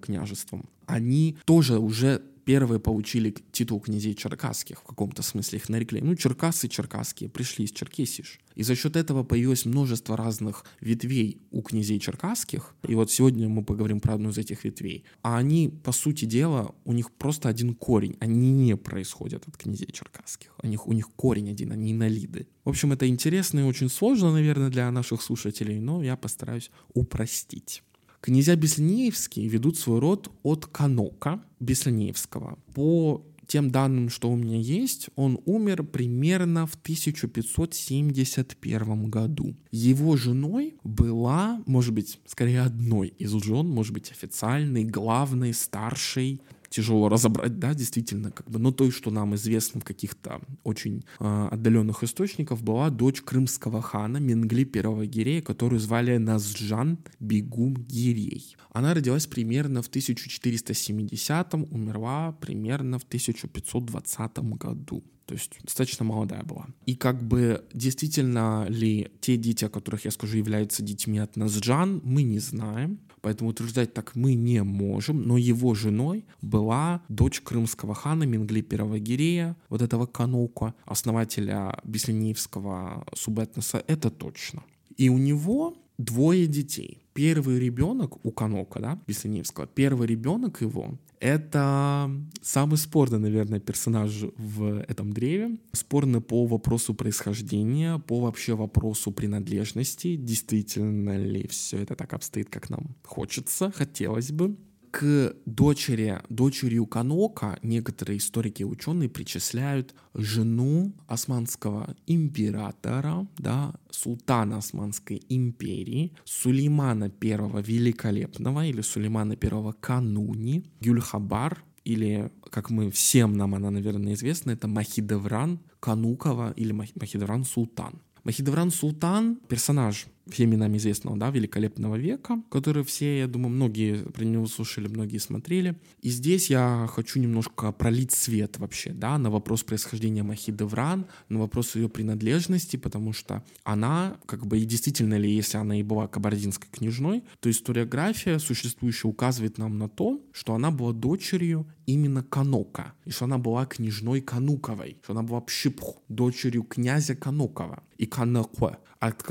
княжеством, 0.00 0.68
они 0.86 1.36
тоже 1.44 1.78
уже 1.78 2.22
первые 2.50 2.80
получили 2.80 3.32
титул 3.52 3.78
князей 3.78 4.12
черкасских, 4.16 4.80
в 4.80 4.82
каком-то 4.82 5.22
смысле 5.22 5.60
их 5.60 5.68
нарекли. 5.68 6.00
Ну, 6.00 6.16
черкасы 6.16 6.66
черкасские 6.66 7.30
пришли 7.30 7.64
из 7.64 7.70
Черкесиш. 7.70 8.40
И 8.56 8.64
за 8.64 8.74
счет 8.74 8.96
этого 8.96 9.22
появилось 9.22 9.66
множество 9.66 10.16
разных 10.16 10.64
ветвей 10.80 11.40
у 11.52 11.62
князей 11.62 12.00
черкасских. 12.00 12.74
И 12.88 12.96
вот 12.96 13.08
сегодня 13.08 13.48
мы 13.48 13.64
поговорим 13.64 14.00
про 14.00 14.14
одну 14.14 14.30
из 14.30 14.38
этих 14.38 14.64
ветвей. 14.64 15.04
А 15.22 15.38
они, 15.38 15.68
по 15.68 15.92
сути 15.92 16.24
дела, 16.24 16.74
у 16.84 16.92
них 16.92 17.12
просто 17.12 17.48
один 17.48 17.72
корень. 17.72 18.16
Они 18.18 18.50
не 18.50 18.76
происходят 18.76 19.46
от 19.46 19.56
князей 19.56 19.92
черкасских. 19.92 20.52
У 20.60 20.66
них, 20.66 20.88
у 20.88 20.92
них 20.92 21.08
корень 21.14 21.50
один, 21.50 21.70
они 21.70 21.92
инолиды. 21.92 22.48
В 22.64 22.70
общем, 22.70 22.92
это 22.92 23.06
интересно 23.06 23.60
и 23.60 23.62
очень 23.62 23.88
сложно, 23.88 24.32
наверное, 24.32 24.70
для 24.70 24.90
наших 24.90 25.22
слушателей, 25.22 25.78
но 25.78 26.02
я 26.02 26.16
постараюсь 26.16 26.72
упростить. 26.94 27.84
Князья 28.20 28.54
Беслинеевские 28.54 29.48
ведут 29.48 29.76
свой 29.78 29.98
род 29.98 30.30
от 30.42 30.66
Канока 30.66 31.42
Беслинеевского. 31.58 32.58
По 32.74 33.24
тем 33.46 33.70
данным, 33.70 34.10
что 34.10 34.30
у 34.30 34.36
меня 34.36 34.58
есть, 34.58 35.08
он 35.16 35.40
умер 35.44 35.84
примерно 35.84 36.66
в 36.66 36.74
1571 36.74 39.10
году. 39.10 39.56
Его 39.72 40.16
женой 40.16 40.74
была, 40.84 41.62
может 41.66 41.94
быть, 41.94 42.20
скорее 42.26 42.60
одной 42.60 43.08
из 43.08 43.32
жен, 43.32 43.66
может 43.66 43.94
быть, 43.94 44.12
официальной, 44.12 44.84
главной, 44.84 45.54
старшей 45.54 46.42
тяжело 46.70 47.08
разобрать, 47.08 47.58
да, 47.58 47.74
действительно, 47.74 48.30
как 48.30 48.48
бы, 48.48 48.58
но 48.58 48.70
то, 48.72 48.90
что 48.90 49.10
нам 49.10 49.34
известно 49.34 49.80
в 49.80 49.84
каких-то 49.84 50.40
очень 50.62 51.04
э, 51.18 51.48
отдаленных 51.50 52.02
источниках, 52.04 52.60
была 52.60 52.90
дочь 52.90 53.20
крымского 53.20 53.82
хана 53.82 54.18
Менгли 54.18 54.64
первого 54.64 55.04
Гирея, 55.04 55.42
которую 55.42 55.80
звали 55.80 56.16
Назджан 56.16 56.98
Бегум 57.18 57.74
Гирей. 57.74 58.56
Она 58.72 58.94
родилась 58.94 59.26
примерно 59.26 59.82
в 59.82 59.90
1470-м, 59.90 61.66
умерла 61.70 62.32
примерно 62.40 62.98
в 62.98 63.02
1520 63.04 64.38
году. 64.38 65.02
То 65.26 65.34
есть 65.34 65.58
достаточно 65.62 66.04
молодая 66.04 66.42
была. 66.42 66.66
И 66.86 66.96
как 66.96 67.22
бы 67.22 67.64
действительно 67.72 68.66
ли 68.68 69.12
те 69.20 69.36
дети, 69.36 69.64
о 69.64 69.68
которых 69.68 70.04
я 70.04 70.10
скажу, 70.10 70.36
являются 70.36 70.82
детьми 70.82 71.18
от 71.18 71.36
Назджан, 71.36 72.00
мы 72.02 72.24
не 72.24 72.40
знаем. 72.40 72.98
Поэтому 73.20 73.50
утверждать 73.50 73.92
так 73.94 74.14
мы 74.14 74.34
не 74.34 74.62
можем. 74.62 75.22
Но 75.22 75.36
его 75.36 75.74
женой 75.74 76.24
была 76.42 77.02
дочь 77.08 77.40
крымского 77.40 77.94
хана 77.94 78.24
Мингли 78.24 78.62
первого 78.62 78.98
Гирея, 78.98 79.56
вот 79.68 79.82
этого 79.82 80.06
Канука, 80.06 80.74
основателя 80.84 81.78
Беслениевского 81.84 83.06
субэтноса, 83.14 83.82
это 83.86 84.10
точно. 84.10 84.62
И 84.96 85.08
у 85.08 85.18
него 85.18 85.76
двое 85.98 86.46
детей. 86.46 87.02
Первый 87.12 87.58
ребенок 87.58 88.24
у 88.24 88.30
Канока, 88.30 88.80
да, 88.80 88.98
Беслиневского, 89.06 89.66
первый 89.66 90.06
ребенок 90.06 90.62
его 90.62 90.98
это 91.20 92.10
самый 92.40 92.78
спорный, 92.78 93.18
наверное, 93.18 93.60
персонаж 93.60 94.10
в 94.36 94.80
этом 94.88 95.12
древе. 95.12 95.58
Спорный 95.72 96.20
по 96.20 96.46
вопросу 96.46 96.94
происхождения, 96.94 97.98
по 97.98 98.20
вообще 98.20 98.54
вопросу 98.54 99.12
принадлежности. 99.12 100.16
Действительно 100.16 101.16
ли 101.16 101.46
все 101.46 101.78
это 101.78 101.94
так 101.94 102.14
обстоит, 102.14 102.48
как 102.48 102.70
нам 102.70 102.96
хочется, 103.04 103.70
хотелось 103.70 104.32
бы 104.32 104.56
к 104.90 105.34
дочери, 105.46 106.20
дочерью 106.28 106.86
Канока 106.86 107.58
некоторые 107.62 108.18
историки 108.18 108.62
и 108.62 108.64
ученые 108.64 109.08
причисляют 109.08 109.94
жену 110.14 110.92
османского 111.06 111.94
императора, 112.06 113.26
да, 113.38 113.74
султана 113.90 114.58
Османской 114.58 115.22
империи, 115.28 116.12
Сулеймана 116.24 117.04
I 117.22 117.62
Великолепного 117.62 118.66
или 118.66 118.80
Сулеймана 118.80 119.36
I 119.40 119.72
Кануни, 119.80 120.64
Гюльхабар, 120.80 121.64
или, 121.84 122.30
как 122.50 122.70
мы 122.70 122.90
всем 122.90 123.36
нам 123.36 123.54
она, 123.54 123.70
наверное, 123.70 124.14
известна, 124.14 124.50
это 124.50 124.68
Махидевран 124.68 125.60
Канукова 125.80 126.52
или 126.56 126.72
Махидевран 126.72 127.44
Султан. 127.44 128.00
Махидевран 128.24 128.70
Султан— 128.70 129.36
персонаж 129.48 130.06
всеми 130.28 130.56
нам 130.56 130.76
известного, 130.76 131.16
да, 131.16 131.30
великолепного 131.30 131.96
века, 131.96 132.42
который 132.50 132.84
все, 132.84 133.20
я 133.20 133.26
думаю, 133.26 133.50
многие 133.50 134.04
про 134.10 134.24
него 134.24 134.46
слушали, 134.46 134.88
многие 134.88 135.18
смотрели. 135.18 135.76
И 136.02 136.10
здесь 136.10 136.50
я 136.50 136.88
хочу 136.90 137.20
немножко 137.20 137.72
пролить 137.72 138.12
свет 138.12 138.58
вообще, 138.58 138.92
да, 138.92 139.18
на 139.18 139.30
вопрос 139.30 139.62
происхождения 139.62 140.22
Махиды 140.22 140.64
Вран, 140.64 141.06
на 141.28 141.38
вопрос 141.38 141.74
ее 141.76 141.88
принадлежности, 141.88 142.76
потому 142.76 143.12
что 143.12 143.44
она, 143.64 144.18
как 144.26 144.46
бы, 144.46 144.58
и 144.58 144.64
действительно 144.64 145.14
ли, 145.14 145.30
если 145.30 145.58
она 145.58 145.78
и 145.78 145.82
была 145.82 146.06
кабардинской 146.08 146.68
княжной, 146.70 147.24
то 147.40 147.50
историография 147.50 148.38
существующая 148.38 149.08
указывает 149.08 149.58
нам 149.58 149.78
на 149.78 149.88
то, 149.88 150.20
что 150.32 150.54
она 150.54 150.70
была 150.70 150.92
дочерью 150.92 151.66
именно 151.86 152.22
Канока, 152.22 152.94
и 153.04 153.10
что 153.10 153.24
она 153.24 153.38
была 153.38 153.66
княжной 153.66 154.20
Кануковой, 154.20 154.98
что 155.02 155.12
она 155.12 155.22
была 155.22 155.40
Пшипху, 155.40 156.02
дочерью 156.08 156.62
князя 156.62 157.14
Канукова 157.14 157.82
и 157.98 158.06
Канакуа 158.06 158.78
от, 159.00 159.24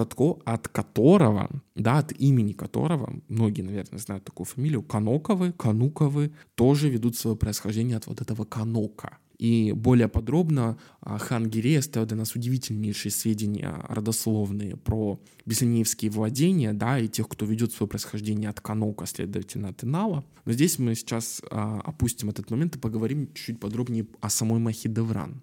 от 0.46 0.68
которого, 0.68 1.50
да, 1.76 2.00
от 2.00 2.12
имени 2.20 2.54
которого, 2.54 3.14
многие, 3.28 3.62
наверное, 3.62 4.00
знают 4.00 4.26
такую 4.26 4.46
фамилию, 4.46 4.82
Каноковы, 4.82 5.54
Кануковы, 5.54 6.32
тоже 6.56 6.90
ведут 6.90 7.16
свое 7.16 7.38
происхождение 7.38 7.98
от 7.98 8.08
вот 8.08 8.20
этого 8.20 8.46
Канока. 8.46 9.20
И 9.38 9.72
более 9.72 10.10
подробно 10.10 10.78
а, 11.00 11.18
хан 11.18 11.48
Гирей 11.48 11.80
оставил 11.80 12.06
для 12.06 12.18
нас 12.18 12.36
удивительнейшие 12.36 13.10
сведения 13.10 13.74
родословные 13.88 14.76
про 14.76 15.18
беслинеевские 15.46 16.12
владения, 16.12 16.74
да, 16.74 17.00
и 17.00 17.08
тех, 17.08 17.30
кто 17.30 17.46
ведет 17.46 17.72
свое 17.72 17.88
происхождение 17.88 18.50
от 18.50 18.60
Канока, 18.60 19.06
следовательно, 19.06 19.70
от 19.70 19.84
Инала. 19.84 20.26
Но 20.44 20.52
здесь 20.52 20.78
мы 20.78 20.94
сейчас 20.96 21.42
а, 21.52 21.80
опустим 21.86 22.30
этот 22.30 22.52
момент 22.52 22.76
и 22.76 22.80
поговорим 22.80 23.32
чуть 23.34 23.62
подробнее 23.62 24.08
о 24.20 24.30
самой 24.30 24.60
Махидевран. 24.60 25.42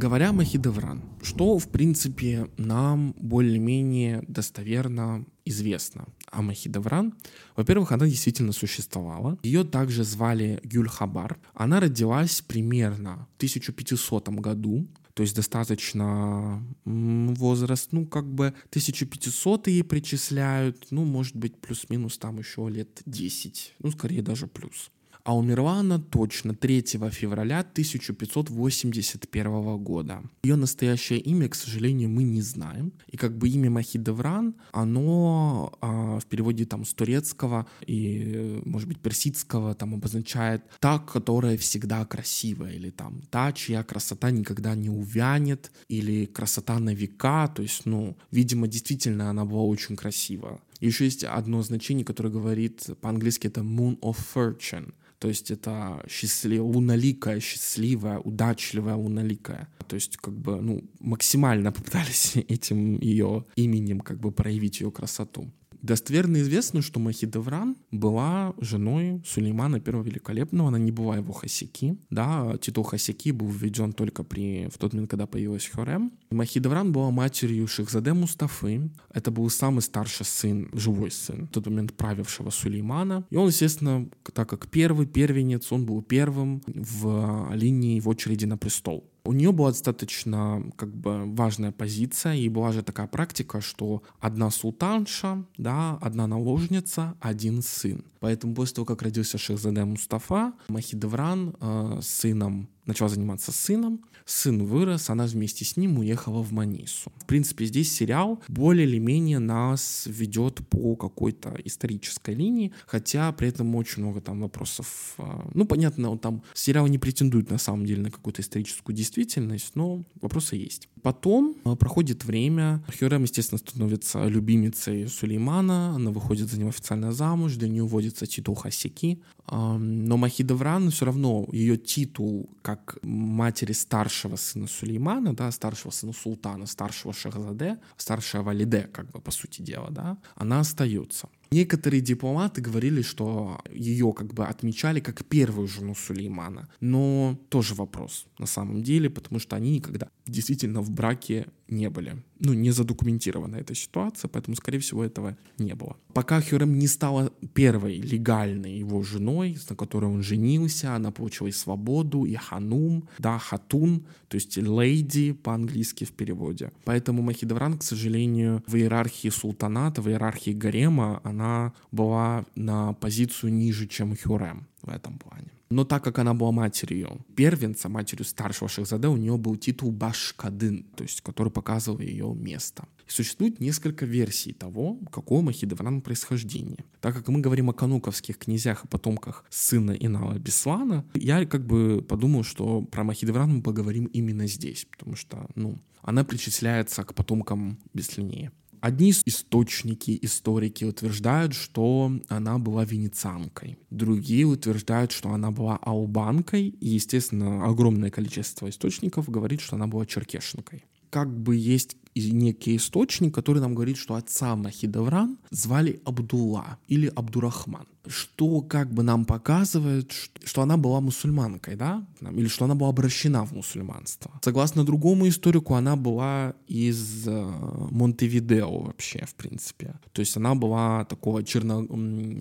Говоря 0.00 0.30
о 0.30 0.32
Махидевран, 0.32 1.02
что, 1.20 1.58
в 1.58 1.68
принципе, 1.68 2.48
нам 2.56 3.14
более-менее 3.18 4.24
достоверно 4.26 5.26
известно 5.44 6.06
о 6.30 6.40
Махидевран? 6.40 7.12
Во-первых, 7.54 7.92
она 7.92 8.06
действительно 8.06 8.52
существовала. 8.52 9.38
Ее 9.42 9.62
также 9.62 10.04
звали 10.04 10.58
Гюльхабар. 10.64 11.38
Она 11.52 11.80
родилась 11.80 12.40
примерно 12.40 13.28
в 13.34 13.36
1500 13.36 14.30
году 14.40 14.88
то 15.12 15.22
есть 15.22 15.36
достаточно 15.36 16.64
возраст, 16.86 17.92
ну, 17.92 18.06
как 18.06 18.32
бы 18.32 18.54
1500 18.70 19.66
ей 19.66 19.84
причисляют, 19.84 20.86
ну, 20.90 21.04
может 21.04 21.36
быть, 21.36 21.60
плюс-минус 21.60 22.16
там 22.16 22.38
еще 22.38 22.66
лет 22.70 23.02
10, 23.04 23.74
ну, 23.80 23.90
скорее 23.90 24.22
даже 24.22 24.46
плюс 24.46 24.90
а 25.24 25.36
умерла 25.36 25.80
она 25.80 25.98
точно 25.98 26.54
3 26.54 26.82
февраля 27.10 27.60
1581 27.60 29.78
года. 29.78 30.22
Ее 30.42 30.56
настоящее 30.56 31.20
имя, 31.20 31.48
к 31.48 31.54
сожалению, 31.54 32.08
мы 32.08 32.22
не 32.22 32.42
знаем. 32.42 32.92
И 33.08 33.16
как 33.16 33.36
бы 33.36 33.48
имя 33.48 33.70
Махидевран, 33.70 34.54
оно 34.72 35.72
а, 35.80 36.18
в 36.18 36.26
переводе 36.26 36.64
там 36.64 36.84
с 36.84 36.94
турецкого 36.94 37.66
и, 37.86 38.60
может 38.64 38.88
быть, 38.88 38.98
персидского 38.98 39.74
там 39.74 39.94
обозначает 39.94 40.62
«та, 40.80 40.98
которая 40.98 41.56
всегда 41.56 42.04
красивая» 42.04 42.72
или 42.72 42.90
там 42.90 43.22
«та, 43.30 43.52
чья 43.52 43.82
красота 43.82 44.30
никогда 44.30 44.74
не 44.74 44.90
увянет» 44.90 45.72
или 45.88 46.26
«красота 46.26 46.78
на 46.78 46.94
века». 46.94 47.48
То 47.48 47.62
есть, 47.62 47.86
ну, 47.86 48.16
видимо, 48.30 48.68
действительно 48.68 49.30
она 49.30 49.44
была 49.44 49.62
очень 49.62 49.96
красива. 49.96 50.60
Еще 50.80 51.04
есть 51.04 51.24
одно 51.24 51.62
значение, 51.62 52.04
которое 52.04 52.30
говорит 52.30 52.86
по-английски 53.00 53.46
это 53.46 53.60
moon 53.60 53.98
of 54.00 54.16
fortune. 54.34 54.94
То 55.18 55.28
есть 55.28 55.50
это 55.50 56.02
счастлив... 56.08 56.62
луноликая, 56.62 57.40
счастливая, 57.40 58.18
удачливая 58.18 58.94
луноликая. 58.94 59.68
То 59.86 59.96
есть 59.96 60.16
как 60.16 60.34
бы 60.34 60.60
ну, 60.62 60.82
максимально 60.98 61.72
попытались 61.72 62.36
этим 62.48 62.98
ее 62.98 63.44
именем 63.56 64.00
как 64.00 64.18
бы 64.18 64.32
проявить 64.32 64.80
ее 64.80 64.90
красоту. 64.90 65.50
Достоверно 65.82 66.40
известно, 66.42 66.82
что 66.82 67.00
Махидевран 67.00 67.76
была 67.90 68.54
женой 68.60 69.22
Сулеймана 69.26 69.76
I 69.76 70.02
Великолепного, 70.02 70.68
она 70.68 70.78
не 70.78 70.92
была 70.92 71.16
его 71.16 71.32
хасики, 71.32 71.96
да, 72.10 72.56
титул 72.60 72.84
хасики 72.84 73.30
был 73.30 73.48
введен 73.48 73.92
только 73.92 74.22
при, 74.22 74.68
в 74.68 74.78
тот 74.78 74.92
момент, 74.92 75.10
когда 75.10 75.26
появилась 75.26 75.68
Хюрем. 75.68 76.12
Махидевран 76.30 76.92
была 76.92 77.10
матерью 77.10 77.66
Шехзаде 77.66 78.12
Мустафы, 78.12 78.90
это 79.12 79.30
был 79.30 79.48
самый 79.48 79.80
старший 79.80 80.26
сын, 80.26 80.68
живой 80.72 81.10
сын, 81.10 81.46
в 81.46 81.50
тот 81.50 81.66
момент 81.66 81.94
правившего 81.94 82.50
Сулеймана, 82.50 83.26
и 83.30 83.36
он, 83.36 83.48
естественно, 83.48 84.08
так 84.34 84.48
как 84.48 84.68
первый 84.68 85.06
первенец, 85.06 85.72
он 85.72 85.86
был 85.86 86.02
первым 86.02 86.62
в 86.66 87.50
линии 87.54 88.00
в 88.00 88.08
очереди 88.08 88.44
на 88.44 88.58
престол. 88.58 89.09
У 89.24 89.32
нее 89.32 89.52
была 89.52 89.70
достаточно 89.70 90.62
как 90.76 90.94
бы 90.94 91.24
важная 91.34 91.72
позиция, 91.72 92.34
и 92.34 92.48
была 92.48 92.72
же 92.72 92.82
такая 92.82 93.06
практика, 93.06 93.60
что 93.60 94.02
одна 94.20 94.50
султанша, 94.50 95.44
да, 95.58 95.98
одна 96.00 96.26
наложница, 96.26 97.14
один 97.20 97.62
сын. 97.62 98.04
Поэтому 98.20 98.54
после 98.54 98.76
того, 98.76 98.86
как 98.86 99.02
родился 99.02 99.38
Шехзаде 99.38 99.84
Мустафа, 99.84 100.52
Махидевран 100.68 101.56
э, 101.60 101.98
сыном 102.02 102.68
начала 102.86 103.08
заниматься 103.08 103.52
сыном, 103.52 104.04
сын 104.24 104.64
вырос, 104.64 105.10
она 105.10 105.26
вместе 105.26 105.64
с 105.64 105.76
ним 105.76 105.98
уехала 105.98 106.42
в 106.42 106.52
Манису. 106.52 107.12
В 107.16 107.26
принципе, 107.26 107.66
здесь 107.66 107.92
сериал 107.92 108.42
более 108.48 108.86
или 108.86 108.98
менее 108.98 109.38
нас 109.38 110.04
ведет 110.06 110.66
по 110.68 110.96
какой-то 110.96 111.56
исторической 111.64 112.34
линии, 112.34 112.72
хотя 112.86 113.32
при 113.32 113.48
этом 113.48 113.74
очень 113.74 114.02
много 114.02 114.20
там 114.20 114.40
вопросов. 114.40 115.14
А, 115.18 115.48
ну, 115.54 115.64
понятно, 115.66 116.10
он 116.10 116.18
там 116.18 116.42
сериал 116.54 116.86
не 116.86 116.98
претендует 116.98 117.50
на 117.50 117.58
самом 117.58 117.86
деле 117.86 118.02
на 118.02 118.10
какую-то 118.10 118.42
историческую 118.42 118.94
действительность, 118.94 119.72
но 119.74 120.04
вопросы 120.20 120.56
есть. 120.56 120.88
Потом 121.02 121.56
а, 121.64 121.76
проходит 121.76 122.24
время, 122.24 122.84
Хюрем, 122.98 123.22
естественно, 123.22 123.58
становится 123.58 124.26
любимицей 124.26 125.08
Сулеймана, 125.08 125.94
она 125.94 126.10
выходит 126.10 126.50
за 126.50 126.58
него 126.58 126.70
официально 126.70 127.12
замуж, 127.12 127.54
для 127.54 127.68
нее 127.68 127.84
вводится 127.84 128.26
титул 128.26 128.54
Хасики, 128.54 129.20
но 129.50 130.16
Махидевран 130.16 130.90
все 130.90 131.06
равно, 131.06 131.48
ее 131.52 131.76
титул 131.76 132.48
как 132.84 133.02
матери 133.02 133.72
старшего 133.72 134.36
сына 134.36 134.66
Сулеймана, 134.66 135.34
да, 135.34 135.50
старшего 135.50 135.90
сына 135.90 136.12
султана, 136.12 136.66
старшего 136.66 137.12
Шахзаде, 137.12 137.78
старшего 137.96 138.42
Валиде, 138.42 138.88
как 138.92 139.10
бы 139.10 139.20
по 139.20 139.30
сути 139.30 139.62
дела, 139.62 139.90
да, 139.90 140.18
она 140.34 140.60
остается. 140.60 141.28
Некоторые 141.52 142.00
дипломаты 142.00 142.60
говорили, 142.60 143.02
что 143.02 143.60
ее 143.72 144.12
как 144.12 144.32
бы 144.32 144.46
отмечали 144.46 145.00
как 145.00 145.24
первую 145.24 145.66
жену 145.66 145.96
Сулеймана. 145.96 146.68
Но 146.80 147.36
тоже 147.48 147.74
вопрос 147.74 148.26
на 148.38 148.46
самом 148.46 148.82
деле, 148.84 149.10
потому 149.10 149.40
что 149.40 149.56
они 149.56 149.72
никогда 149.72 150.10
действительно 150.26 150.80
в 150.80 150.90
браке 150.92 151.48
не 151.70 151.90
были. 151.90 152.22
Ну, 152.38 152.54
не 152.54 152.70
задокументирована 152.70 153.56
эта 153.56 153.74
ситуация, 153.74 154.28
поэтому, 154.28 154.56
скорее 154.56 154.78
всего, 154.78 155.04
этого 155.04 155.36
не 155.58 155.74
было. 155.74 155.96
Пока 156.14 156.40
Хюрем 156.40 156.78
не 156.78 156.86
стала 156.86 157.32
первой 157.54 158.00
легальной 158.00 158.78
его 158.78 159.02
женой, 159.02 159.56
на 159.68 159.76
которой 159.76 160.06
он 160.06 160.22
женился, 160.22 160.94
она 160.94 161.10
получила 161.10 161.48
и 161.48 161.52
свободу, 161.52 162.24
и 162.24 162.34
ханум, 162.34 163.08
да, 163.18 163.38
хатун, 163.38 164.06
то 164.28 164.36
есть 164.36 164.56
лейди 164.56 165.32
по-английски 165.32 166.04
в 166.04 166.12
переводе. 166.12 166.72
Поэтому 166.84 167.22
Махидевран, 167.22 167.78
к 167.78 167.82
сожалению, 167.82 168.62
в 168.66 168.76
иерархии 168.76 169.28
султаната, 169.28 170.02
в 170.02 170.08
иерархии 170.08 170.52
гарема, 170.52 171.20
она 171.24 171.72
была 171.92 172.44
на 172.54 172.94
позицию 172.94 173.52
ниже, 173.52 173.86
чем 173.86 174.16
Хюрем 174.16 174.66
в 174.82 174.88
этом 174.88 175.18
плане. 175.18 175.50
Но 175.70 175.84
так 175.84 176.02
как 176.02 176.18
она 176.18 176.34
была 176.34 176.50
матерью 176.50 177.24
первенца, 177.36 177.88
матерью 177.88 178.24
старшего 178.24 178.68
Шахзаде, 178.68 179.06
у 179.06 179.16
нее 179.16 179.36
был 179.36 179.56
титул 179.56 179.92
Башкадын, 179.92 180.82
то 180.96 181.04
есть 181.04 181.20
который 181.20 181.52
показывал 181.52 182.00
ее 182.00 182.34
место. 182.34 182.88
И 183.06 183.10
существует 183.10 183.60
несколько 183.60 184.04
версий 184.04 184.52
того, 184.52 184.98
какого 185.12 185.42
Махидевран 185.42 186.00
происхождения. 186.00 186.84
Так 187.00 187.14
как 187.14 187.28
мы 187.28 187.40
говорим 187.40 187.70
о 187.70 187.72
кануковских 187.72 188.38
князях 188.38 188.84
и 188.84 188.88
потомках 188.88 189.44
сына 189.48 189.92
Инала 189.92 190.38
Беслана, 190.38 191.04
я 191.14 191.46
как 191.46 191.64
бы 191.64 192.02
подумал, 192.02 192.42
что 192.42 192.82
про 192.82 193.04
Махидевран 193.04 193.56
мы 193.56 193.62
поговорим 193.62 194.06
именно 194.06 194.48
здесь, 194.48 194.88
потому 194.90 195.14
что, 195.14 195.46
ну, 195.54 195.78
она 196.02 196.24
причисляется 196.24 197.04
к 197.04 197.14
потомкам 197.14 197.78
Беслинея. 197.94 198.52
Одни 198.80 199.10
источники, 199.10 200.18
историки 200.22 200.84
утверждают, 200.84 201.54
что 201.54 202.12
она 202.28 202.58
была 202.58 202.84
венецианкой. 202.84 203.78
Другие 203.90 204.46
утверждают, 204.46 205.12
что 205.12 205.30
она 205.30 205.50
была 205.50 205.76
албанкой. 205.76 206.68
И, 206.68 206.88
естественно, 206.88 207.66
огромное 207.66 208.10
количество 208.10 208.68
источников 208.68 209.28
говорит, 209.28 209.60
что 209.60 209.76
она 209.76 209.86
была 209.86 210.06
черкешенкой. 210.06 210.84
Как 211.10 211.28
бы 211.28 211.56
есть 211.56 211.96
некий 212.14 212.76
источник, 212.76 213.34
который 213.34 213.60
нам 213.60 213.74
говорит, 213.74 213.96
что 213.96 214.14
отца 214.14 214.56
Махидавран 214.56 215.38
звали 215.50 216.00
Абдулла 216.04 216.78
или 216.88 217.06
Абдурахман. 217.08 217.86
Что 218.10 218.60
как 218.60 218.92
бы 218.92 219.02
нам 219.04 219.24
показывает, 219.24 220.12
что 220.44 220.62
она 220.62 220.76
была 220.76 221.00
мусульманкой, 221.00 221.76
да? 221.76 222.04
Или 222.20 222.48
что 222.48 222.64
она 222.64 222.74
была 222.74 222.90
обращена 222.90 223.44
в 223.46 223.52
мусульманство. 223.52 224.32
Согласно 224.42 224.84
другому 224.84 225.28
историку, 225.28 225.74
она 225.74 225.94
была 225.94 226.54
из 226.66 227.28
э, 227.28 227.52
Монтевидео 227.90 228.80
вообще, 228.80 229.24
в 229.26 229.34
принципе. 229.36 229.94
То 230.12 230.20
есть 230.20 230.36
она 230.36 230.56
была 230.56 231.04
такого 231.04 231.44
черно, 231.44 231.86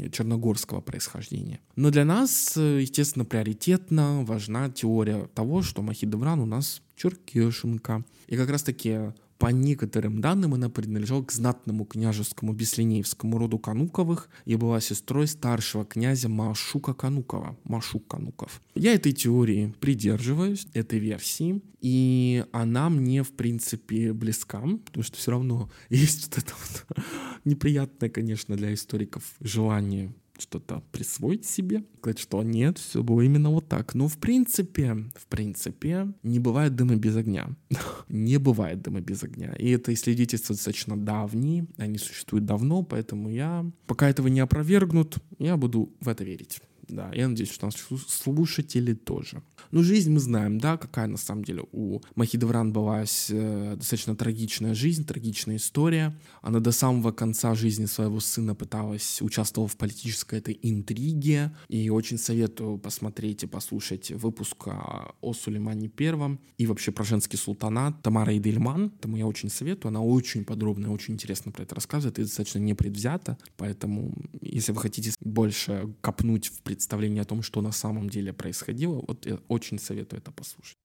черногорского 0.09 0.81
происхождения. 0.81 1.59
Но 1.75 1.91
для 1.91 2.03
нас, 2.03 2.57
э, 2.57 2.81
естественно, 2.81 3.25
приоритетно 3.25 4.23
важна 4.23 4.69
теория 4.69 5.27
того, 5.35 5.61
что 5.61 5.83
Махидавран 5.83 6.39
у 6.39 6.45
нас 6.45 6.81
черкешенка. 6.95 8.03
И 8.27 8.35
как 8.35 8.49
раз 8.49 8.63
таки 8.63 9.13
по 9.39 9.47
некоторым 9.47 10.19
данным, 10.19 10.53
она 10.53 10.69
принадлежала 10.69 11.23
к 11.23 11.31
знатному 11.31 11.85
княжескому 11.85 12.53
беслинеевскому 12.53 13.37
роду 13.37 13.57
Кануковых 13.57 14.29
и 14.43 14.55
была 14.55 14.81
сестрой 14.81 15.27
старшего 15.27 15.85
князя 15.85 16.27
Машука 16.27 16.93
Канукова, 16.93 17.57
Машук 17.63 18.05
Кануков. 18.05 18.61
Я 18.75 18.93
этой 18.93 19.13
теории 19.13 19.73
придерживаюсь, 19.79 20.67
этой 20.73 20.99
версии, 20.99 21.61
и 21.79 22.43
она 22.51 22.89
мне, 22.89 23.23
в 23.23 23.31
принципе, 23.31 24.11
близка, 24.11 24.59
потому 24.59 25.03
что 25.03 25.17
все 25.17 25.31
равно 25.31 25.71
есть 25.89 26.27
вот 26.27 26.43
это 26.43 26.53
вот 26.59 27.03
неприятное, 27.45 28.09
конечно, 28.09 28.57
для 28.57 28.73
историков 28.73 29.23
желание 29.39 30.13
что-то 30.41 30.83
присвоить 30.91 31.45
себе, 31.45 31.83
сказать, 31.97 32.19
что 32.19 32.43
нет, 32.43 32.77
все 32.77 33.03
было 33.03 33.21
именно 33.21 33.49
вот 33.49 33.67
так. 33.67 33.95
Но 33.95 34.07
в 34.07 34.17
принципе, 34.17 34.93
в 35.15 35.27
принципе, 35.27 36.13
не 36.23 36.39
бывает 36.39 36.75
дыма 36.75 36.95
без 36.95 37.15
огня. 37.15 37.49
не 38.09 38.37
бывает 38.37 38.81
дыма 38.81 39.01
без 39.01 39.23
огня. 39.23 39.53
И 39.57 39.69
это 39.71 39.93
исследовательства 39.93 40.55
достаточно 40.55 40.97
давние, 40.97 41.67
они 41.77 41.97
существуют 41.97 42.45
давно, 42.45 42.83
поэтому 42.83 43.29
я, 43.29 43.69
пока 43.85 44.09
этого 44.09 44.27
не 44.27 44.39
опровергнут, 44.39 45.17
я 45.37 45.57
буду 45.57 45.93
в 45.99 46.07
это 46.07 46.23
верить. 46.23 46.61
Да, 46.89 47.11
я 47.13 47.27
надеюсь, 47.27 47.51
что 47.51 47.65
наши 47.65 47.79
слушатели 48.07 48.93
тоже. 48.93 49.41
Ну, 49.71 49.83
жизнь 49.83 50.11
мы 50.11 50.19
знаем, 50.19 50.59
да, 50.59 50.77
какая 50.77 51.07
на 51.07 51.17
самом 51.17 51.43
деле 51.43 51.63
у 51.71 52.01
Махидевран 52.15 52.73
была 52.73 53.03
э, 53.03 53.75
достаточно 53.75 54.15
трагичная 54.15 54.73
жизнь, 54.73 55.05
трагичная 55.05 55.57
история. 55.57 56.17
Она 56.41 56.59
до 56.59 56.71
самого 56.71 57.11
конца 57.11 57.55
жизни 57.55 57.85
своего 57.85 58.19
сына 58.19 58.55
пыталась 58.55 59.21
участвовать 59.21 59.71
в 59.71 59.77
политической 59.77 60.39
этой 60.39 60.59
интриге. 60.61 61.55
И 61.67 61.89
очень 61.89 62.17
советую 62.17 62.77
посмотреть 62.77 63.43
и 63.43 63.47
послушать 63.47 64.11
выпуск 64.11 64.67
о 64.67 65.33
Сулеймане 65.33 65.87
Первом 65.87 66.39
и 66.57 66.65
вообще 66.65 66.91
про 66.91 67.03
женский 67.03 67.37
султанат 67.37 68.01
Тамара 68.01 68.35
Идельман. 68.35 68.89
Тому 68.89 69.17
я 69.17 69.27
очень 69.27 69.49
советую. 69.49 69.89
Она 69.89 70.01
очень 70.01 70.45
подробно 70.45 70.91
очень 70.91 71.13
интересно 71.13 71.51
про 71.51 71.63
это 71.63 71.75
рассказывает 71.75 72.19
и 72.19 72.23
достаточно 72.23 72.59
непредвзято. 72.59 73.37
Поэтому, 73.57 74.13
если 74.41 74.71
вы 74.71 74.81
хотите 74.81 75.13
больше 75.19 75.93
копнуть 76.01 76.47
в 76.47 76.61
представлении 76.79 77.21
о 77.21 77.25
том, 77.25 77.41
что 77.43 77.61
на 77.61 77.73
самом 77.73 78.09
деле 78.09 78.31
происходило, 78.31 79.03
вот 79.05 79.25
я 79.25 79.37
очень 79.49 79.79
советую 79.79 80.21
это 80.21 80.31
послушать. 80.31 80.77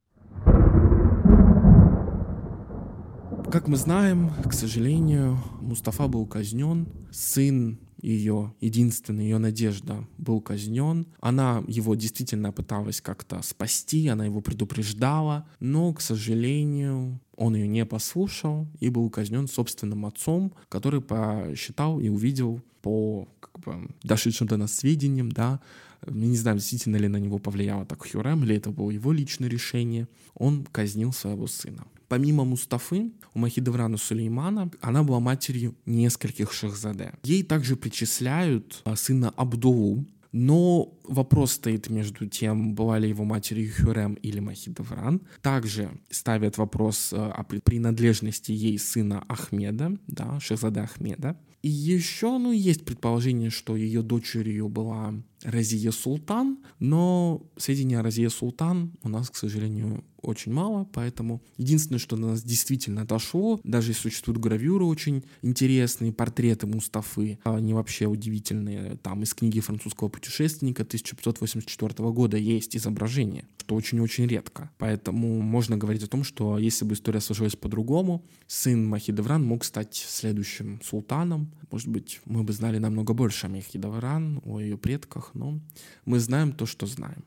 Как 3.53 3.69
мы 3.69 3.77
знаем, 3.77 4.33
к 4.45 4.53
сожалению, 4.53 5.39
Мустафа 5.61 6.09
был 6.09 6.27
казнен, 6.27 6.89
сын 7.13 7.79
ее, 8.05 8.55
единственная 8.61 9.25
ее 9.25 9.39
надежда, 9.39 10.07
был 10.19 10.41
казнен. 10.41 11.07
Она 11.21 11.65
его 11.67 11.95
действительно 11.95 12.53
пыталась 12.53 13.01
как-то 13.01 13.41
спасти, 13.43 14.09
она 14.09 14.27
его 14.27 14.41
предупреждала, 14.41 15.49
но, 15.61 15.93
к 15.95 16.01
сожалению, 16.01 17.21
он 17.37 17.57
ее 17.57 17.67
не 17.67 17.85
послушал 17.87 18.69
и 18.81 18.91
был 18.91 19.09
казнен 19.11 19.49
собственным 19.49 20.07
отцом, 20.07 20.53
который 20.69 21.01
посчитал 21.01 21.99
и 21.99 22.09
увидел 22.09 22.61
по 22.83 23.27
как 23.41 23.59
бы, 23.61 23.89
дошедшим 24.03 24.47
до 24.47 24.59
нас 24.59 24.75
сведениям, 24.75 25.33
да, 25.33 25.61
не 26.07 26.37
знаем, 26.37 26.59
действительно 26.59 26.97
ли 26.97 27.09
на 27.09 27.17
него 27.17 27.39
повлияло 27.39 27.87
так 27.87 28.07
Хюрем, 28.07 28.45
или 28.45 28.57
это 28.57 28.71
было 28.71 28.91
его 28.91 29.13
личное 29.13 29.49
решение, 29.49 30.07
он 30.35 30.67
казнил 30.71 31.13
своего 31.13 31.47
сына. 31.47 31.87
Помимо 32.09 32.45
Мустафы, 32.45 33.13
у 33.35 33.39
Махидеврана 33.39 33.97
Сулеймана 33.97 34.71
она 34.81 35.03
была 35.03 35.21
матерью 35.21 35.75
нескольких 35.87 36.53
шахзаде. 36.53 37.15
Ей 37.25 37.43
также 37.43 37.77
причисляют 37.77 38.83
а, 38.85 38.97
сына 38.97 39.33
Абдулу, 39.37 40.07
но 40.33 40.99
вопрос 41.05 41.53
стоит 41.53 41.89
между 41.89 42.27
тем, 42.27 42.75
была 42.75 42.99
ли 42.99 43.09
его 43.09 43.25
матерью 43.25 43.73
Хюрем 43.73 44.15
или 44.15 44.41
Махидевран. 44.41 45.23
Также 45.43 45.91
ставят 46.11 46.59
вопрос 46.59 47.13
а, 47.13 47.31
о 47.31 47.45
принадлежности 47.45 48.51
ей 48.51 48.79
сына 48.79 49.25
Ахмеда, 49.29 49.97
да, 50.09 50.41
Шахзада 50.41 50.83
Ахмеда. 50.83 51.39
И 51.63 51.69
еще, 51.69 52.37
ну, 52.37 52.51
есть 52.51 52.85
предположение, 52.85 53.49
что 53.49 53.77
ее 53.77 54.03
дочерью 54.03 54.69
была 54.69 55.15
Разия 55.45 55.93
Султан, 55.93 56.59
но 56.79 57.47
сведения 57.57 58.01
о 58.01 58.03
Разия 58.03 58.31
Султан 58.31 58.93
у 59.03 59.09
нас, 59.09 59.31
к 59.31 59.37
сожалению, 59.37 60.03
очень 60.25 60.53
мало, 60.53 60.85
поэтому 60.93 61.43
единственное, 61.57 61.99
что 61.99 62.17
до 62.17 62.29
нас 62.29 62.43
действительно 62.43 63.05
дошло, 63.05 63.61
даже 63.63 63.93
существуют 63.93 64.41
гравюры 64.41 64.85
очень 64.85 65.25
интересные, 65.43 66.13
портреты 66.13 66.67
Мустафы, 66.67 67.39
они 67.45 67.75
вообще 67.75 68.07
удивительные, 68.07 68.97
там 68.97 69.23
из 69.23 69.35
книги 69.35 69.61
французского 69.61 70.09
путешественника 70.09 70.83
1584 70.83 72.11
года 72.11 72.37
есть 72.37 72.77
изображение, 72.77 73.47
что 73.59 73.75
очень-очень 73.75 74.27
редко, 74.27 74.71
поэтому 74.79 75.41
можно 75.41 75.77
говорить 75.77 76.03
о 76.03 76.09
том, 76.09 76.25
что 76.25 76.59
если 76.59 76.85
бы 76.85 76.95
история 76.95 77.21
сложилась 77.21 77.57
по-другому, 77.57 78.25
сын 78.47 78.87
Махидевран 78.87 79.45
мог 79.45 79.65
стать 79.65 79.95
следующим 79.95 80.81
султаном, 80.83 81.53
может 81.71 81.89
быть, 81.89 82.21
мы 82.25 82.45
бы 82.45 82.53
знали 82.53 82.79
намного 82.79 83.15
больше 83.15 83.47
о 83.47 83.51
Махидевран, 83.51 84.41
о 84.45 84.61
ее 84.61 84.79
предках, 84.79 85.34
но 85.35 85.61
мы 86.05 86.19
знаем 86.19 86.53
то, 86.53 86.67
что 86.67 86.87
знаем. 86.87 87.25